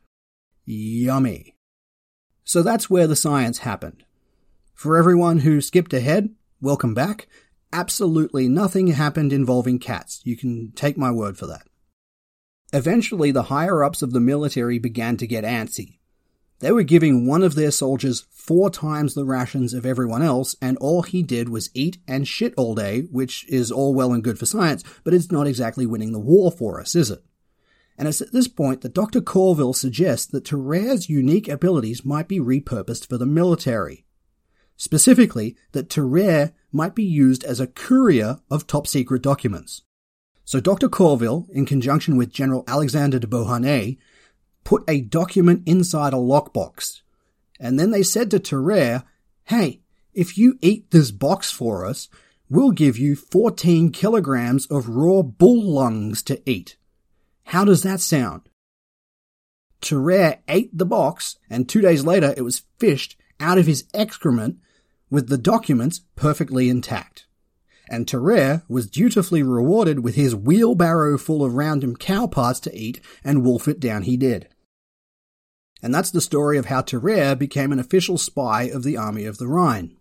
Yummy. 0.64 1.56
So 2.44 2.62
that's 2.62 2.88
where 2.88 3.06
the 3.06 3.16
science 3.16 3.58
happened. 3.58 4.04
For 4.74 4.96
everyone 4.96 5.40
who 5.40 5.60
skipped 5.60 5.92
ahead, 5.92 6.30
welcome 6.60 6.94
back. 6.94 7.26
Absolutely 7.72 8.48
nothing 8.48 8.86
happened 8.88 9.32
involving 9.32 9.78
cats. 9.78 10.22
You 10.24 10.36
can 10.36 10.72
take 10.72 10.96
my 10.96 11.10
word 11.10 11.36
for 11.36 11.46
that. 11.46 11.67
Eventually, 12.72 13.30
the 13.30 13.44
higher 13.44 13.82
ups 13.82 14.02
of 14.02 14.12
the 14.12 14.20
military 14.20 14.78
began 14.78 15.16
to 15.16 15.26
get 15.26 15.44
antsy. 15.44 15.98
They 16.60 16.72
were 16.72 16.82
giving 16.82 17.26
one 17.26 17.42
of 17.42 17.54
their 17.54 17.70
soldiers 17.70 18.26
four 18.30 18.68
times 18.68 19.14
the 19.14 19.24
rations 19.24 19.72
of 19.72 19.86
everyone 19.86 20.22
else, 20.22 20.56
and 20.60 20.76
all 20.78 21.02
he 21.02 21.22
did 21.22 21.48
was 21.48 21.70
eat 21.72 21.98
and 22.08 22.26
shit 22.26 22.52
all 22.56 22.74
day, 22.74 23.02
which 23.12 23.48
is 23.48 23.70
all 23.70 23.94
well 23.94 24.12
and 24.12 24.24
good 24.24 24.38
for 24.38 24.46
science, 24.46 24.82
but 25.04 25.14
it's 25.14 25.30
not 25.30 25.46
exactly 25.46 25.86
winning 25.86 26.12
the 26.12 26.18
war 26.18 26.50
for 26.50 26.80
us, 26.80 26.94
is 26.96 27.10
it? 27.10 27.22
And 27.96 28.06
it's 28.06 28.20
at 28.20 28.32
this 28.32 28.48
point 28.48 28.82
that 28.82 28.94
Dr. 28.94 29.20
Courville 29.20 29.74
suggests 29.74 30.26
that 30.26 30.44
Tarrare's 30.44 31.08
unique 31.08 31.48
abilities 31.48 32.04
might 32.04 32.28
be 32.28 32.38
repurposed 32.38 33.08
for 33.08 33.18
the 33.18 33.26
military. 33.26 34.04
Specifically, 34.76 35.56
that 35.72 35.90
Tarrare 35.90 36.52
might 36.70 36.94
be 36.94 37.04
used 37.04 37.42
as 37.44 37.60
a 37.60 37.66
courier 37.66 38.38
of 38.50 38.66
top 38.66 38.86
secret 38.86 39.22
documents. 39.22 39.82
So 40.48 40.60
Dr. 40.60 40.88
Courville, 40.88 41.46
in 41.50 41.66
conjunction 41.66 42.16
with 42.16 42.32
General 42.32 42.64
Alexander 42.66 43.18
de 43.18 43.26
Beauharnais, 43.26 43.98
put 44.64 44.82
a 44.88 45.02
document 45.02 45.62
inside 45.66 46.14
a 46.14 46.16
lockbox. 46.16 47.02
And 47.60 47.78
then 47.78 47.90
they 47.90 48.02
said 48.02 48.30
to 48.30 48.40
Tarrare, 48.40 49.04
hey, 49.44 49.82
if 50.14 50.38
you 50.38 50.58
eat 50.62 50.90
this 50.90 51.10
box 51.10 51.50
for 51.50 51.84
us, 51.84 52.08
we'll 52.48 52.70
give 52.70 52.96
you 52.96 53.14
14 53.14 53.92
kilograms 53.92 54.64
of 54.68 54.88
raw 54.88 55.20
bull 55.20 55.62
lungs 55.62 56.22
to 56.22 56.40
eat. 56.50 56.78
How 57.44 57.66
does 57.66 57.82
that 57.82 58.00
sound? 58.00 58.48
Tarrare 59.82 60.38
ate 60.48 60.70
the 60.72 60.86
box, 60.86 61.36
and 61.50 61.68
two 61.68 61.82
days 61.82 62.04
later 62.04 62.32
it 62.38 62.42
was 62.42 62.62
fished 62.78 63.18
out 63.38 63.58
of 63.58 63.66
his 63.66 63.84
excrement 63.92 64.56
with 65.10 65.28
the 65.28 65.36
documents 65.36 66.00
perfectly 66.16 66.70
intact. 66.70 67.27
And 67.88 68.06
Tarrare 68.06 68.62
was 68.68 68.86
dutifully 68.86 69.42
rewarded 69.42 70.00
with 70.00 70.14
his 70.14 70.34
wheelbarrow 70.34 71.16
full 71.18 71.44
of 71.44 71.54
random 71.54 71.96
cow 71.96 72.26
parts 72.26 72.60
to 72.60 72.76
eat, 72.76 73.00
and 73.24 73.44
wolf 73.44 73.66
it 73.66 73.80
down 73.80 74.02
he 74.02 74.16
did. 74.16 74.48
And 75.82 75.94
that's 75.94 76.10
the 76.10 76.20
story 76.20 76.58
of 76.58 76.66
how 76.66 76.82
Tarrare 76.82 77.36
became 77.36 77.72
an 77.72 77.78
official 77.78 78.18
spy 78.18 78.64
of 78.64 78.82
the 78.82 78.96
Army 78.96 79.24
of 79.24 79.38
the 79.38 79.46
Rhine. 79.46 79.96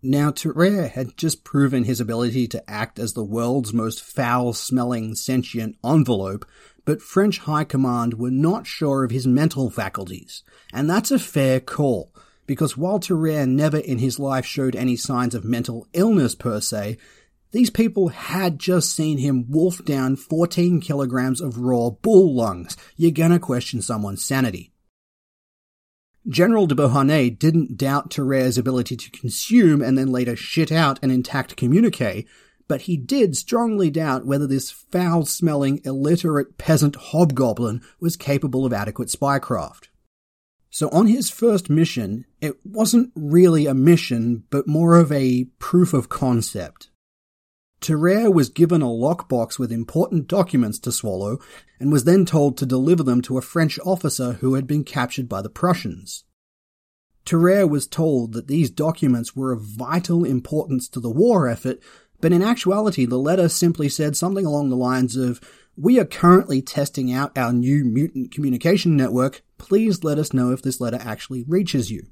Now, 0.00 0.30
Tarrare 0.30 0.88
had 0.88 1.16
just 1.16 1.42
proven 1.42 1.82
his 1.82 2.00
ability 2.00 2.46
to 2.48 2.70
act 2.70 3.00
as 3.00 3.14
the 3.14 3.24
world's 3.24 3.72
most 3.72 4.00
foul 4.00 4.52
smelling 4.52 5.16
sentient 5.16 5.76
envelope, 5.84 6.46
but 6.84 7.02
French 7.02 7.38
High 7.40 7.64
Command 7.64 8.14
were 8.14 8.30
not 8.30 8.66
sure 8.66 9.02
of 9.02 9.10
his 9.10 9.26
mental 9.26 9.70
faculties. 9.70 10.44
And 10.72 10.88
that's 10.88 11.10
a 11.10 11.18
fair 11.18 11.58
call, 11.58 12.14
because 12.48 12.76
while 12.76 12.98
Tarrare 12.98 13.46
never 13.46 13.76
in 13.76 13.98
his 13.98 14.18
life 14.18 14.46
showed 14.46 14.74
any 14.74 14.96
signs 14.96 15.34
of 15.34 15.44
mental 15.44 15.86
illness 15.92 16.34
per 16.34 16.60
se, 16.60 16.96
these 17.52 17.70
people 17.70 18.08
had 18.08 18.58
just 18.58 18.94
seen 18.94 19.18
him 19.18 19.44
wolf 19.48 19.84
down 19.84 20.16
14 20.16 20.80
kilograms 20.80 21.40
of 21.40 21.58
raw 21.58 21.90
bull 21.90 22.34
lungs. 22.34 22.76
You're 22.96 23.10
gonna 23.10 23.38
question 23.38 23.82
someone's 23.82 24.24
sanity. 24.24 24.72
General 26.26 26.66
de 26.66 26.74
Beauharnais 26.74 27.30
didn't 27.30 27.76
doubt 27.76 28.10
Tarrare's 28.10 28.58
ability 28.58 28.96
to 28.96 29.10
consume 29.10 29.82
and 29.82 29.96
then 29.96 30.10
later 30.10 30.34
shit 30.34 30.72
out 30.72 30.98
an 31.02 31.10
intact 31.10 31.54
communique, 31.56 32.26
but 32.66 32.82
he 32.82 32.96
did 32.96 33.36
strongly 33.36 33.90
doubt 33.90 34.26
whether 34.26 34.46
this 34.46 34.70
foul-smelling, 34.70 35.80
illiterate 35.84 36.56
peasant 36.56 36.96
hobgoblin 36.96 37.82
was 38.00 38.16
capable 38.16 38.64
of 38.64 38.72
adequate 38.72 39.08
spycraft. 39.08 39.87
So 40.70 40.88
on 40.90 41.06
his 41.06 41.30
first 41.30 41.70
mission, 41.70 42.26
it 42.40 42.54
wasn't 42.64 43.12
really 43.14 43.66
a 43.66 43.74
mission, 43.74 44.44
but 44.50 44.68
more 44.68 44.96
of 44.96 45.10
a 45.10 45.44
proof 45.58 45.94
of 45.94 46.08
concept. 46.08 46.90
Tarrare 47.80 48.30
was 48.30 48.48
given 48.48 48.82
a 48.82 48.86
lockbox 48.86 49.58
with 49.58 49.70
important 49.72 50.26
documents 50.26 50.78
to 50.80 50.92
swallow 50.92 51.38
and 51.78 51.92
was 51.92 52.04
then 52.04 52.24
told 52.24 52.58
to 52.58 52.66
deliver 52.66 53.02
them 53.02 53.22
to 53.22 53.38
a 53.38 53.42
French 53.42 53.78
officer 53.84 54.34
who 54.34 54.54
had 54.54 54.66
been 54.66 54.84
captured 54.84 55.28
by 55.28 55.40
the 55.40 55.50
Prussians. 55.50 56.24
Tarrare 57.24 57.68
was 57.68 57.86
told 57.86 58.32
that 58.32 58.48
these 58.48 58.70
documents 58.70 59.36
were 59.36 59.52
of 59.52 59.62
vital 59.62 60.24
importance 60.24 60.88
to 60.88 60.98
the 60.98 61.10
war 61.10 61.46
effort, 61.48 61.78
but 62.20 62.32
in 62.32 62.42
actuality 62.42 63.04
the 63.04 63.18
letter 63.18 63.48
simply 63.48 63.88
said 63.88 64.16
something 64.16 64.44
along 64.44 64.70
the 64.70 64.76
lines 64.76 65.14
of, 65.14 65.40
We 65.76 66.00
are 66.00 66.04
currently 66.04 66.62
testing 66.62 67.12
out 67.12 67.36
our 67.38 67.52
new 67.52 67.84
mutant 67.84 68.32
communication 68.32 68.96
network. 68.96 69.42
Please 69.58 70.04
let 70.04 70.18
us 70.18 70.32
know 70.32 70.52
if 70.52 70.62
this 70.62 70.80
letter 70.80 70.98
actually 71.00 71.44
reaches 71.46 71.90
you. 71.90 72.06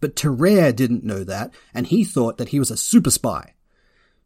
But 0.00 0.16
Tarrare 0.16 0.72
didn't 0.72 1.04
know 1.04 1.24
that, 1.24 1.52
and 1.74 1.86
he 1.86 2.04
thought 2.04 2.38
that 2.38 2.50
he 2.50 2.58
was 2.58 2.70
a 2.70 2.76
super 2.76 3.10
spy. 3.10 3.54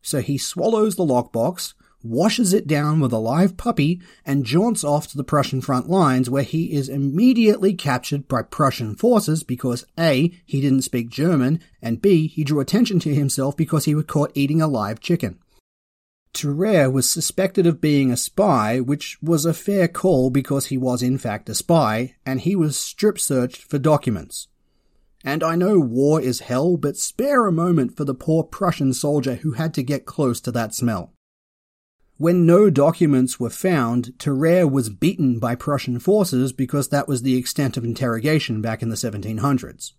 So 0.02 0.20
he 0.20 0.38
swallows 0.38 0.96
the 0.96 1.04
lockbox, 1.04 1.74
washes 2.02 2.52
it 2.52 2.66
down 2.66 3.00
with 3.00 3.12
a 3.12 3.18
live 3.18 3.56
puppy, 3.56 4.00
and 4.24 4.44
jaunts 4.44 4.84
off 4.84 5.08
to 5.08 5.16
the 5.16 5.24
Prussian 5.24 5.60
front 5.60 5.88
lines 5.88 6.28
where 6.28 6.42
he 6.42 6.72
is 6.72 6.88
immediately 6.88 7.74
captured 7.74 8.28
by 8.28 8.42
Prussian 8.42 8.94
forces 8.94 9.42
because 9.42 9.86
A, 9.98 10.30
he 10.44 10.60
didn't 10.60 10.82
speak 10.82 11.08
German, 11.08 11.60
and 11.80 12.02
B, 12.02 12.28
he 12.28 12.44
drew 12.44 12.60
attention 12.60 13.00
to 13.00 13.14
himself 13.14 13.56
because 13.56 13.86
he 13.86 13.94
was 13.94 14.04
caught 14.04 14.32
eating 14.34 14.60
a 14.60 14.68
live 14.68 15.00
chicken. 15.00 15.38
Tarrare 16.34 16.90
was 16.90 17.08
suspected 17.08 17.64
of 17.64 17.80
being 17.80 18.10
a 18.10 18.16
spy, 18.16 18.80
which 18.80 19.16
was 19.22 19.46
a 19.46 19.54
fair 19.54 19.86
call 19.86 20.30
because 20.30 20.66
he 20.66 20.76
was 20.76 21.00
in 21.00 21.16
fact 21.16 21.48
a 21.48 21.54
spy, 21.54 22.16
and 22.26 22.40
he 22.40 22.56
was 22.56 22.76
strip 22.76 23.20
searched 23.20 23.62
for 23.62 23.78
documents. 23.78 24.48
And 25.22 25.42
I 25.42 25.54
know 25.54 25.78
war 25.78 26.20
is 26.20 26.40
hell, 26.40 26.76
but 26.76 26.98
spare 26.98 27.46
a 27.46 27.52
moment 27.52 27.96
for 27.96 28.04
the 28.04 28.14
poor 28.14 28.42
Prussian 28.42 28.92
soldier 28.92 29.36
who 29.36 29.52
had 29.52 29.72
to 29.74 29.82
get 29.82 30.04
close 30.04 30.40
to 30.42 30.52
that 30.52 30.74
smell. 30.74 31.12
When 32.16 32.44
no 32.44 32.68
documents 32.68 33.40
were 33.40 33.50
found, 33.50 34.18
Tarrare 34.18 34.68
was 34.68 34.90
beaten 34.90 35.38
by 35.38 35.54
Prussian 35.54 35.98
forces 35.98 36.52
because 36.52 36.88
that 36.88 37.08
was 37.08 37.22
the 37.22 37.36
extent 37.36 37.76
of 37.76 37.84
interrogation 37.84 38.60
back 38.60 38.82
in 38.82 38.88
the 38.88 38.96
1700s. 38.96 39.92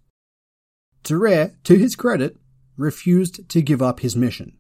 Tarrare, 1.03 1.55
to 1.63 1.75
his 1.75 1.95
credit, 1.95 2.37
refused 2.77 3.47
to 3.49 3.61
give 3.61 3.81
up 3.81 4.01
his 4.01 4.15
mission. 4.15 4.57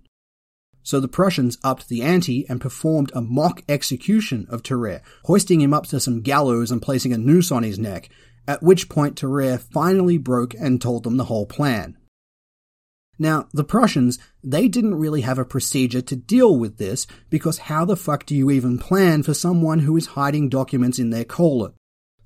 So 0.85 0.99
the 0.99 1.07
Prussians 1.07 1.57
upped 1.63 1.89
the 1.89 2.03
ante 2.03 2.45
and 2.47 2.61
performed 2.61 3.11
a 3.15 3.21
mock 3.21 3.63
execution 3.67 4.45
of 4.49 4.61
Tarrare, 4.61 5.01
hoisting 5.23 5.59
him 5.59 5.73
up 5.73 5.87
to 5.87 5.99
some 5.99 6.21
gallows 6.21 6.69
and 6.69 6.79
placing 6.79 7.11
a 7.11 7.17
noose 7.17 7.51
on 7.51 7.63
his 7.63 7.79
neck, 7.79 8.07
at 8.47 8.61
which 8.61 8.87
point 8.87 9.17
Tarrare 9.17 9.57
finally 9.57 10.19
broke 10.19 10.53
and 10.53 10.79
told 10.79 11.03
them 11.03 11.17
the 11.17 11.25
whole 11.25 11.47
plan. 11.47 11.97
Now, 13.17 13.47
the 13.51 13.63
Prussians, 13.63 14.19
they 14.43 14.67
didn't 14.67 14.93
really 14.93 15.21
have 15.21 15.39
a 15.39 15.45
procedure 15.45 16.01
to 16.01 16.15
deal 16.15 16.55
with 16.55 16.77
this 16.77 17.07
because 17.31 17.57
how 17.57 17.85
the 17.85 17.97
fuck 17.97 18.27
do 18.27 18.35
you 18.35 18.51
even 18.51 18.77
plan 18.77 19.23
for 19.23 19.33
someone 19.33 19.79
who 19.79 19.97
is 19.97 20.07
hiding 20.07 20.49
documents 20.49 20.99
in 20.99 21.09
their 21.09 21.25
collar? 21.25 21.71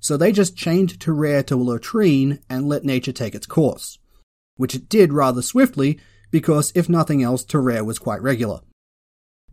So 0.00 0.18
they 0.18 0.32
just 0.32 0.54
chained 0.54 1.00
Tarrare 1.00 1.44
to 1.44 1.54
a 1.54 1.56
latrine 1.56 2.40
and 2.50 2.68
let 2.68 2.84
nature 2.84 3.12
take 3.12 3.34
its 3.34 3.46
course. 3.46 3.98
Which 4.56 4.74
it 4.74 4.90
did 4.90 5.14
rather 5.14 5.40
swiftly 5.40 5.98
because 6.30 6.72
if 6.74 6.88
nothing 6.88 7.22
else, 7.22 7.44
Tarrare 7.44 7.84
was 7.84 7.98
quite 7.98 8.22
regular. 8.22 8.60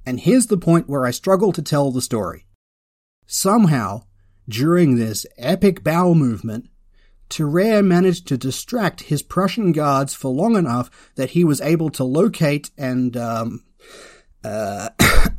And 0.06 0.20
here's 0.20 0.48
the 0.48 0.58
point 0.58 0.88
where 0.88 1.06
I 1.06 1.12
struggle 1.12 1.52
to 1.52 1.62
tell 1.62 1.92
the 1.92 2.02
story. 2.02 2.46
Somehow, 3.26 4.04
during 4.48 4.96
this 4.96 5.26
epic 5.38 5.84
bowel 5.84 6.16
movement, 6.16 6.70
Tarrare 7.30 7.84
managed 7.84 8.28
to 8.28 8.38
distract 8.38 9.02
his 9.02 9.22
Prussian 9.22 9.74
guards 9.74 10.13
for 10.13 10.30
long 10.30 10.56
enough 10.56 11.12
that 11.16 11.32
he 11.32 11.44
was 11.44 11.60
able 11.60 11.90
to 11.92 12.06
locate 12.06 12.72
and 12.78 13.18
um, 13.18 13.66
uh, 14.44 14.90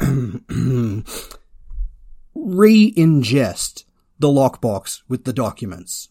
re-ingest 2.34 3.84
the 4.18 4.28
lockbox 4.28 5.00
with 5.08 5.24
the 5.24 5.32
documents. 5.32 6.10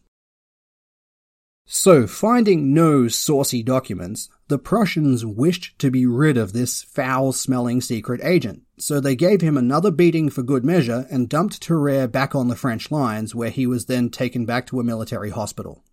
So, 1.70 2.08
finding 2.08 2.74
no 2.74 3.10
saucy 3.10 3.62
documents, 3.62 4.30
the 4.48 4.58
Prussians 4.58 5.26
wished 5.26 5.78
to 5.80 5.92
be 5.92 6.06
rid 6.06 6.38
of 6.38 6.54
this 6.54 6.82
foul 6.82 7.34
smelling 7.34 7.82
secret 7.82 8.22
agent, 8.24 8.64
so 8.78 9.02
they 9.02 9.18
gave 9.18 9.42
him 9.42 9.58
another 9.58 9.92
beating 9.92 10.30
for 10.30 10.44
good 10.44 10.64
measure 10.64 11.06
and 11.12 11.28
dumped 11.28 11.62
Tarrare 11.62 12.08
back 12.08 12.34
on 12.34 12.48
the 12.48 12.56
French 12.56 12.90
lines, 12.90 13.36
where 13.36 13.50
he 13.50 13.68
was 13.68 13.88
then 13.88 14.10
taken 14.10 14.46
back 14.46 14.66
to 14.68 14.80
a 14.80 14.84
military 14.84 15.30
hospital. 15.30 15.84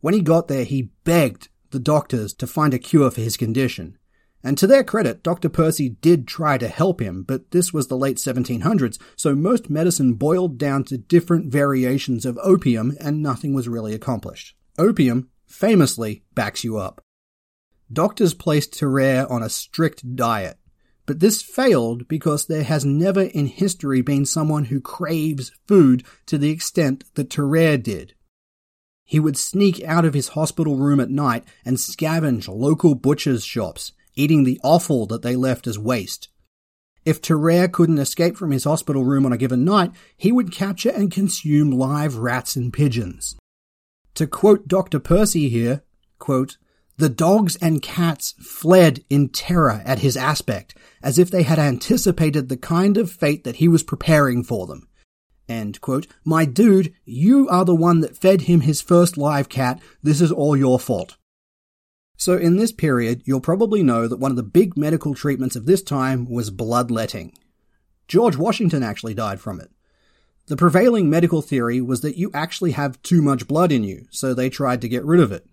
When 0.00 0.12
he 0.12 0.20
got 0.20 0.48
there, 0.48 0.64
he 0.64 0.90
begged 1.04 1.50
the 1.70 1.78
doctors 1.78 2.34
to 2.34 2.46
find 2.48 2.74
a 2.74 2.80
cure 2.80 3.12
for 3.12 3.20
his 3.20 3.36
condition. 3.36 3.96
And 4.48 4.56
to 4.56 4.66
their 4.66 4.82
credit, 4.82 5.22
Dr. 5.22 5.50
Percy 5.50 5.90
did 5.90 6.26
try 6.26 6.56
to 6.56 6.68
help 6.68 7.02
him, 7.02 7.22
but 7.22 7.50
this 7.50 7.70
was 7.70 7.88
the 7.88 7.98
late 7.98 8.16
1700s, 8.16 8.98
so 9.14 9.34
most 9.34 9.68
medicine 9.68 10.14
boiled 10.14 10.56
down 10.56 10.84
to 10.84 10.96
different 10.96 11.52
variations 11.52 12.24
of 12.24 12.38
opium 12.42 12.96
and 12.98 13.22
nothing 13.22 13.52
was 13.52 13.68
really 13.68 13.92
accomplished. 13.92 14.56
Opium 14.78 15.28
famously 15.46 16.24
backs 16.32 16.64
you 16.64 16.78
up. 16.78 17.02
Doctors 17.92 18.32
placed 18.32 18.72
Tarrare 18.72 19.30
on 19.30 19.42
a 19.42 19.50
strict 19.50 20.16
diet, 20.16 20.56
but 21.04 21.20
this 21.20 21.42
failed 21.42 22.08
because 22.08 22.46
there 22.46 22.64
has 22.64 22.86
never 22.86 23.24
in 23.24 23.48
history 23.48 24.00
been 24.00 24.24
someone 24.24 24.64
who 24.64 24.80
craves 24.80 25.52
food 25.66 26.04
to 26.24 26.38
the 26.38 26.48
extent 26.48 27.04
that 27.16 27.28
Tarrare 27.28 27.76
did. 27.76 28.14
He 29.04 29.20
would 29.20 29.36
sneak 29.36 29.84
out 29.84 30.06
of 30.06 30.14
his 30.14 30.28
hospital 30.28 30.76
room 30.76 31.00
at 31.00 31.10
night 31.10 31.44
and 31.66 31.76
scavenge 31.76 32.48
local 32.48 32.94
butchers' 32.94 33.44
shops, 33.44 33.92
eating 34.18 34.44
the 34.44 34.60
offal 34.62 35.06
that 35.06 35.22
they 35.22 35.36
left 35.36 35.66
as 35.66 35.78
waste. 35.78 36.28
If 37.04 37.22
Tarrare 37.22 37.68
couldn't 37.68 37.98
escape 37.98 38.36
from 38.36 38.50
his 38.50 38.64
hospital 38.64 39.04
room 39.04 39.24
on 39.24 39.32
a 39.32 39.38
given 39.38 39.64
night, 39.64 39.92
he 40.16 40.32
would 40.32 40.52
capture 40.52 40.90
and 40.90 41.10
consume 41.10 41.70
live 41.70 42.16
rats 42.16 42.56
and 42.56 42.72
pigeons. 42.72 43.36
To 44.14 44.26
quote 44.26 44.68
Dr. 44.68 44.98
Percy 44.98 45.48
here, 45.48 45.84
quote, 46.18 46.58
the 46.96 47.08
dogs 47.08 47.54
and 47.62 47.80
cats 47.80 48.34
fled 48.40 49.04
in 49.08 49.28
terror 49.28 49.82
at 49.84 50.00
his 50.00 50.16
aspect, 50.16 50.76
as 51.00 51.16
if 51.16 51.30
they 51.30 51.44
had 51.44 51.60
anticipated 51.60 52.48
the 52.48 52.56
kind 52.56 52.96
of 52.96 53.12
fate 53.12 53.44
that 53.44 53.56
he 53.56 53.68
was 53.68 53.84
preparing 53.84 54.42
for 54.42 54.66
them. 54.66 54.88
My 56.24 56.44
dude, 56.44 56.92
you 57.04 57.48
are 57.48 57.64
the 57.64 57.74
one 57.74 58.00
that 58.00 58.16
fed 58.16 58.42
him 58.42 58.62
his 58.62 58.82
first 58.82 59.16
live 59.16 59.48
cat. 59.48 59.80
This 60.02 60.20
is 60.20 60.32
all 60.32 60.56
your 60.56 60.80
fault. 60.80 61.16
So 62.18 62.36
in 62.36 62.56
this 62.56 62.72
period, 62.72 63.22
you'll 63.24 63.40
probably 63.40 63.82
know 63.82 64.06
that 64.06 64.18
one 64.18 64.30
of 64.30 64.36
the 64.36 64.42
big 64.42 64.76
medical 64.76 65.14
treatments 65.14 65.56
of 65.56 65.64
this 65.64 65.82
time 65.82 66.28
was 66.28 66.50
bloodletting. 66.50 67.32
George 68.08 68.36
Washington 68.36 68.82
actually 68.82 69.14
died 69.14 69.40
from 69.40 69.58
it. 69.60 69.70
The 70.48 70.56
prevailing 70.56 71.08
medical 71.08 71.40
theory 71.40 71.80
was 71.80 72.02
that 72.02 72.18
you 72.18 72.30
actually 72.34 72.72
have 72.72 73.00
too 73.02 73.22
much 73.22 73.48
blood 73.48 73.72
in 73.72 73.84
you, 73.84 74.06
so 74.10 74.34
they 74.34 74.50
tried 74.50 74.82
to 74.82 74.88
get 74.88 75.04
rid 75.04 75.20
of 75.20 75.32
it 75.32 75.46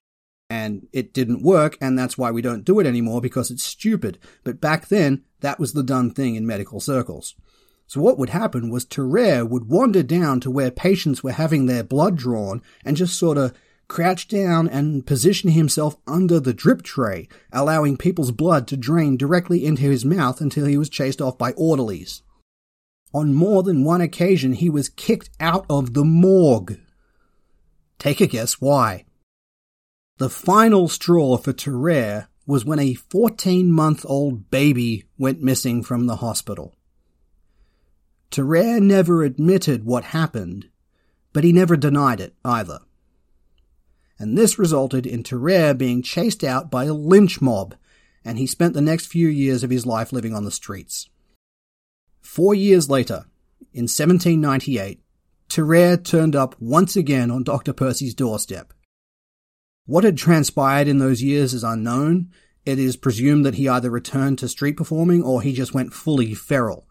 and 0.49 0.87
it 0.93 1.13
didn't 1.13 1.43
work, 1.43 1.77
and 1.81 1.97
that's 1.97 2.17
why 2.17 2.31
we 2.31 2.41
don't 2.41 2.65
do 2.65 2.79
it 2.79 2.85
anymore 2.85 3.21
because 3.21 3.49
it's 3.49 3.63
stupid. 3.63 4.19
But 4.43 4.61
back 4.61 4.87
then, 4.87 5.23
that 5.41 5.59
was 5.59 5.73
the 5.73 5.83
done 5.83 6.11
thing 6.11 6.35
in 6.35 6.45
medical 6.45 6.79
circles. 6.79 7.35
So 7.87 8.01
what 8.01 8.17
would 8.17 8.29
happen 8.29 8.69
was 8.69 8.85
Tarrare 8.85 9.45
would 9.45 9.69
wander 9.69 10.03
down 10.03 10.39
to 10.41 10.51
where 10.51 10.71
patients 10.71 11.23
were 11.23 11.31
having 11.31 11.65
their 11.65 11.83
blood 11.83 12.15
drawn 12.15 12.61
and 12.83 12.97
just 12.97 13.17
sort 13.17 13.37
of 13.37 13.53
crouch 13.87 14.27
down 14.27 14.67
and 14.67 15.05
position 15.05 15.51
himself 15.51 15.95
under 16.07 16.39
the 16.39 16.53
drip 16.53 16.81
tray, 16.81 17.27
allowing 17.51 17.97
people's 17.97 18.31
blood 18.31 18.67
to 18.67 18.77
drain 18.77 19.17
directly 19.17 19.65
into 19.65 19.83
his 19.83 20.05
mouth 20.05 20.41
until 20.41 20.65
he 20.65 20.77
was 20.77 20.89
chased 20.89 21.21
off 21.21 21.37
by 21.37 21.51
orderlies. 21.53 22.21
On 23.13 23.33
more 23.33 23.63
than 23.63 23.83
one 23.83 24.01
occasion, 24.01 24.53
he 24.53 24.69
was 24.69 24.89
kicked 24.89 25.29
out 25.39 25.65
of 25.69 25.93
the 25.93 26.03
morgue. 26.03 26.79
Take 27.97 28.19
a 28.19 28.27
guess 28.27 28.59
why. 28.59 29.05
The 30.17 30.29
final 30.29 30.87
straw 30.87 31.37
for 31.37 31.53
Tarrare 31.53 32.27
was 32.45 32.65
when 32.65 32.79
a 32.79 32.93
14 32.93 33.71
month 33.71 34.05
old 34.07 34.49
baby 34.49 35.05
went 35.17 35.41
missing 35.41 35.83
from 35.83 36.07
the 36.07 36.17
hospital. 36.17 36.75
Tarrare 38.31 38.79
never 38.81 39.23
admitted 39.23 39.85
what 39.85 40.05
happened, 40.05 40.69
but 41.33 41.43
he 41.43 41.51
never 41.51 41.77
denied 41.77 42.19
it 42.19 42.35
either. 42.43 42.79
And 44.17 44.37
this 44.37 44.57
resulted 44.57 45.05
in 45.05 45.23
Tarrare 45.23 45.73
being 45.73 46.01
chased 46.01 46.43
out 46.43 46.71
by 46.71 46.85
a 46.85 46.93
lynch 46.93 47.41
mob, 47.41 47.75
and 48.23 48.37
he 48.37 48.47
spent 48.47 48.73
the 48.73 48.81
next 48.81 49.07
few 49.07 49.27
years 49.27 49.63
of 49.63 49.69
his 49.69 49.85
life 49.85 50.13
living 50.13 50.33
on 50.33 50.45
the 50.45 50.51
streets. 50.51 51.09
Four 52.21 52.55
years 52.55 52.89
later, 52.89 53.25
in 53.73 53.83
1798, 53.83 55.01
Tarrare 55.49 55.97
turned 55.97 56.35
up 56.35 56.55
once 56.59 56.95
again 56.95 57.29
on 57.29 57.43
Dr. 57.43 57.73
Percy's 57.73 58.15
doorstep. 58.15 58.73
What 59.85 60.03
had 60.03 60.17
transpired 60.17 60.87
in 60.87 60.97
those 60.97 61.21
years 61.21 61.53
is 61.53 61.63
unknown. 61.63 62.31
It 62.65 62.79
is 62.79 62.97
presumed 62.97 63.45
that 63.45 63.55
he 63.55 63.69
either 63.69 63.91
returned 63.91 64.39
to 64.39 64.47
street 64.47 64.77
performing 64.77 65.21
or 65.21 65.41
he 65.41 65.53
just 65.53 65.73
went 65.73 65.93
fully 65.93 66.33
feral. 66.33 66.87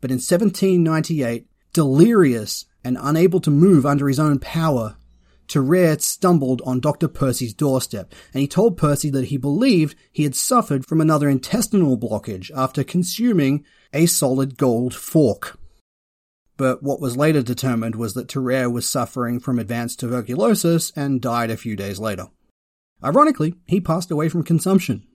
But 0.00 0.10
in 0.10 0.18
1798, 0.18 1.46
delirious 1.72 2.66
and 2.84 2.96
unable 3.00 3.40
to 3.40 3.50
move 3.50 3.84
under 3.84 4.06
his 4.06 4.20
own 4.20 4.38
power, 4.38 4.96
Tarrare 5.48 5.98
stumbled 5.98 6.62
on 6.64 6.80
Dr. 6.80 7.08
Percy's 7.08 7.54
doorstep, 7.54 8.12
and 8.32 8.40
he 8.40 8.48
told 8.48 8.76
Percy 8.76 9.10
that 9.10 9.26
he 9.26 9.36
believed 9.36 9.96
he 10.12 10.24
had 10.24 10.34
suffered 10.34 10.86
from 10.86 11.00
another 11.00 11.28
intestinal 11.28 11.98
blockage 11.98 12.50
after 12.54 12.84
consuming 12.84 13.64
a 13.92 14.06
solid 14.06 14.56
gold 14.56 14.94
fork. 14.94 15.58
But 16.56 16.82
what 16.82 17.00
was 17.00 17.16
later 17.16 17.42
determined 17.42 17.96
was 17.96 18.14
that 18.14 18.28
Tarrare 18.28 18.70
was 18.70 18.88
suffering 18.88 19.40
from 19.40 19.58
advanced 19.58 20.00
tuberculosis 20.00 20.90
and 20.96 21.20
died 21.20 21.50
a 21.50 21.56
few 21.56 21.76
days 21.76 21.98
later. 21.98 22.28
Ironically, 23.04 23.54
he 23.66 23.80
passed 23.80 24.10
away 24.10 24.28
from 24.28 24.42
consumption. 24.42 25.06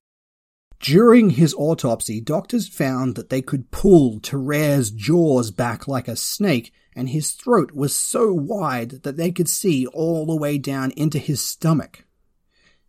During 0.81 1.31
his 1.31 1.53
autopsy, 1.53 2.19
doctors 2.19 2.67
found 2.67 3.13
that 3.15 3.29
they 3.29 3.43
could 3.43 3.69
pull 3.69 4.19
Tarrare's 4.19 4.89
jaws 4.89 5.51
back 5.51 5.87
like 5.87 6.07
a 6.07 6.15
snake, 6.15 6.73
and 6.95 7.09
his 7.09 7.31
throat 7.31 7.71
was 7.73 7.95
so 7.95 8.33
wide 8.33 9.03
that 9.03 9.15
they 9.15 9.31
could 9.31 9.47
see 9.47 9.85
all 9.85 10.25
the 10.25 10.35
way 10.35 10.57
down 10.57 10.89
into 10.91 11.19
his 11.19 11.39
stomach. 11.39 12.05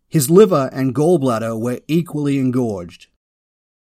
His 0.09 0.29
liver 0.29 0.71
and 0.73 0.95
gallbladder 0.95 1.59
were 1.59 1.81
equally 1.87 2.39
engorged. 2.39 3.07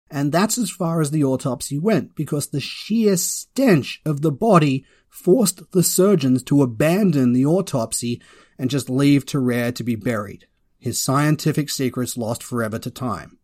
And 0.09 0.31
that's 0.31 0.57
as 0.57 0.69
far 0.69 1.01
as 1.01 1.11
the 1.11 1.25
autopsy 1.25 1.77
went, 1.77 2.15
because 2.15 2.47
the 2.47 2.61
sheer 2.61 3.17
stench 3.17 4.01
of 4.05 4.21
the 4.21 4.31
body 4.31 4.85
forced 5.09 5.71
the 5.73 5.83
surgeons 5.83 6.43
to 6.43 6.61
abandon 6.61 7.33
the 7.33 7.45
autopsy 7.45 8.21
and 8.57 8.69
just 8.69 8.89
leave 8.89 9.25
Tarrare 9.25 9.73
to 9.73 9.83
be 9.83 9.95
buried, 9.95 10.47
his 10.79 10.97
scientific 10.97 11.69
secrets 11.69 12.15
lost 12.15 12.41
forever 12.41 12.79
to 12.79 12.89
time. 12.89 13.36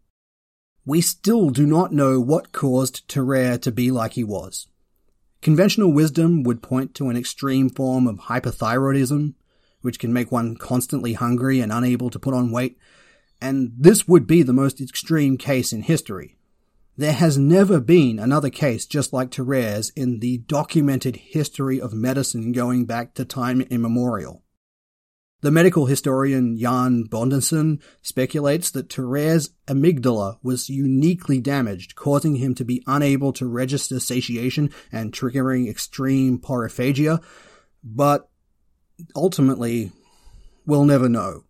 We 0.86 1.00
still 1.00 1.50
do 1.50 1.66
not 1.66 1.94
know 1.94 2.20
what 2.20 2.52
caused 2.52 3.08
Tarrare 3.08 3.58
to 3.60 3.72
be 3.72 3.90
like 3.90 4.14
he 4.14 4.24
was. 4.24 4.68
Conventional 5.42 5.94
wisdom 5.94 6.44
would 6.44 6.62
point 6.62 6.94
to 6.96 7.10
an 7.10 7.18
extreme 7.18 7.70
form 7.70 8.06
of 8.06 8.22
hyperthyroidism, 8.22 9.34
which 9.82 10.00
can 10.00 10.12
make 10.12 10.32
one 10.32 10.56
constantly 10.56 11.14
hungry 11.14 11.62
and 11.62 11.72
unable 11.72 12.10
to 12.10 12.20
put 12.20 12.34
on 12.34 12.52
weight, 12.52 12.78
and 13.42 13.72
this 13.78 14.08
would 14.08 14.28
be 14.28 14.44
the 14.44 14.54
most 14.54 14.80
extreme 14.82 15.38
case 15.38 15.74
in 15.74 15.84
history. 15.84 16.38
There 16.96 17.14
has 17.14 17.38
never 17.38 17.80
been 17.80 18.20
another 18.20 18.50
case 18.50 18.86
just 18.86 19.14
like 19.14 19.32
Tarrare's 19.32 19.90
in 19.92 20.20
the 20.20 20.40
documented 20.40 21.16
history 21.16 21.82
of 21.82 21.92
medicine 21.94 22.52
going 22.52 22.86
back 22.86 23.14
to 23.16 23.26
time 23.26 23.62
immemorial. 23.62 24.43
The 25.44 25.52
medical 25.52 25.88
historian 25.88 26.58
Jan 26.58 27.04
Bondeson 27.10 27.82
speculates 28.02 28.72
that 28.72 28.88
Tarrare's 28.88 29.50
amygdala 29.68 30.38
was 30.42 30.70
uniquely 30.70 31.42
damaged, 31.42 31.96
causing 31.96 32.38
him 32.38 32.56
to 32.56 32.64
be 32.64 32.82
unable 32.88 33.34
to 33.34 33.46
register 33.46 34.00
satiation 34.00 34.70
and 34.90 35.12
triggering 35.12 35.70
extreme 35.70 36.40
porphyria, 36.40 37.22
but 37.84 38.30
ultimately, 39.18 39.92
we'll 40.66 40.86
never 40.86 41.10
know. 41.10 41.44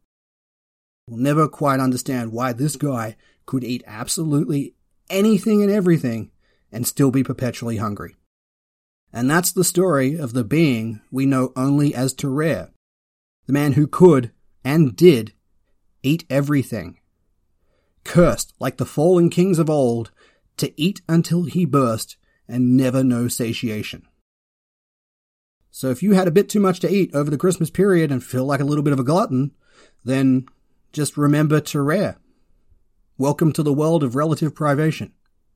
We'll 1.07 1.19
never 1.19 1.47
quite 1.47 1.79
understand 1.79 2.31
why 2.31 2.53
this 2.53 2.75
guy 2.75 3.15
could 3.45 3.63
eat 3.63 3.83
absolutely 3.85 4.73
anything 5.07 5.61
and 5.61 5.71
everything 5.71 6.31
and 6.71 6.87
still 6.87 7.11
be 7.11 7.23
perpetually 7.23 7.77
hungry. 7.77 8.15
And 9.13 9.29
that's 9.29 9.51
the 9.51 9.63
story 9.63 10.15
of 10.15 10.33
the 10.33 10.43
being 10.43 11.01
we 11.11 11.27
know 11.27 11.53
only 11.55 11.93
as 11.93 12.15
Tarrare, 12.15 12.72
the 13.45 13.53
man 13.53 13.73
who 13.73 13.87
could 13.87 14.31
and 14.63 14.95
did 14.95 15.33
eat 16.01 16.25
everything. 16.29 16.99
Cursed 18.03 18.53
like 18.59 18.77
the 18.77 18.85
fallen 18.85 19.29
kings 19.29 19.59
of 19.59 19.69
old 19.69 20.11
to 20.57 20.73
eat 20.79 21.01
until 21.07 21.43
he 21.43 21.65
burst 21.65 22.17
and 22.47 22.77
never 22.77 23.03
know 23.03 23.27
satiation. 23.27 24.07
So 25.71 25.89
if 25.89 26.03
you 26.03 26.13
had 26.13 26.27
a 26.27 26.31
bit 26.31 26.49
too 26.49 26.59
much 26.59 26.79
to 26.81 26.89
eat 26.89 27.15
over 27.15 27.31
the 27.31 27.37
Christmas 27.37 27.69
period 27.69 28.11
and 28.11 28.23
feel 28.23 28.45
like 28.45 28.59
a 28.59 28.65
little 28.65 28.83
bit 28.83 28.93
of 28.93 28.99
a 28.99 29.03
glutton, 29.03 29.51
then 30.03 30.45
just 30.91 31.17
remember 31.17 31.59
Tarrare. 31.59 32.17
Welcome 33.17 33.51
to 33.53 33.63
the 33.63 33.73
world 33.73 34.03
of 34.03 34.15
relative 34.15 34.53
privation. 34.53 35.13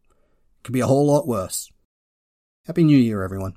It 0.10 0.64
Could 0.64 0.74
be 0.74 0.80
a 0.80 0.88
whole 0.88 1.06
lot 1.06 1.28
worse. 1.28 1.72
Happy 2.66 2.84
New 2.84 2.98
Year, 2.98 3.24
everyone. 3.24 3.56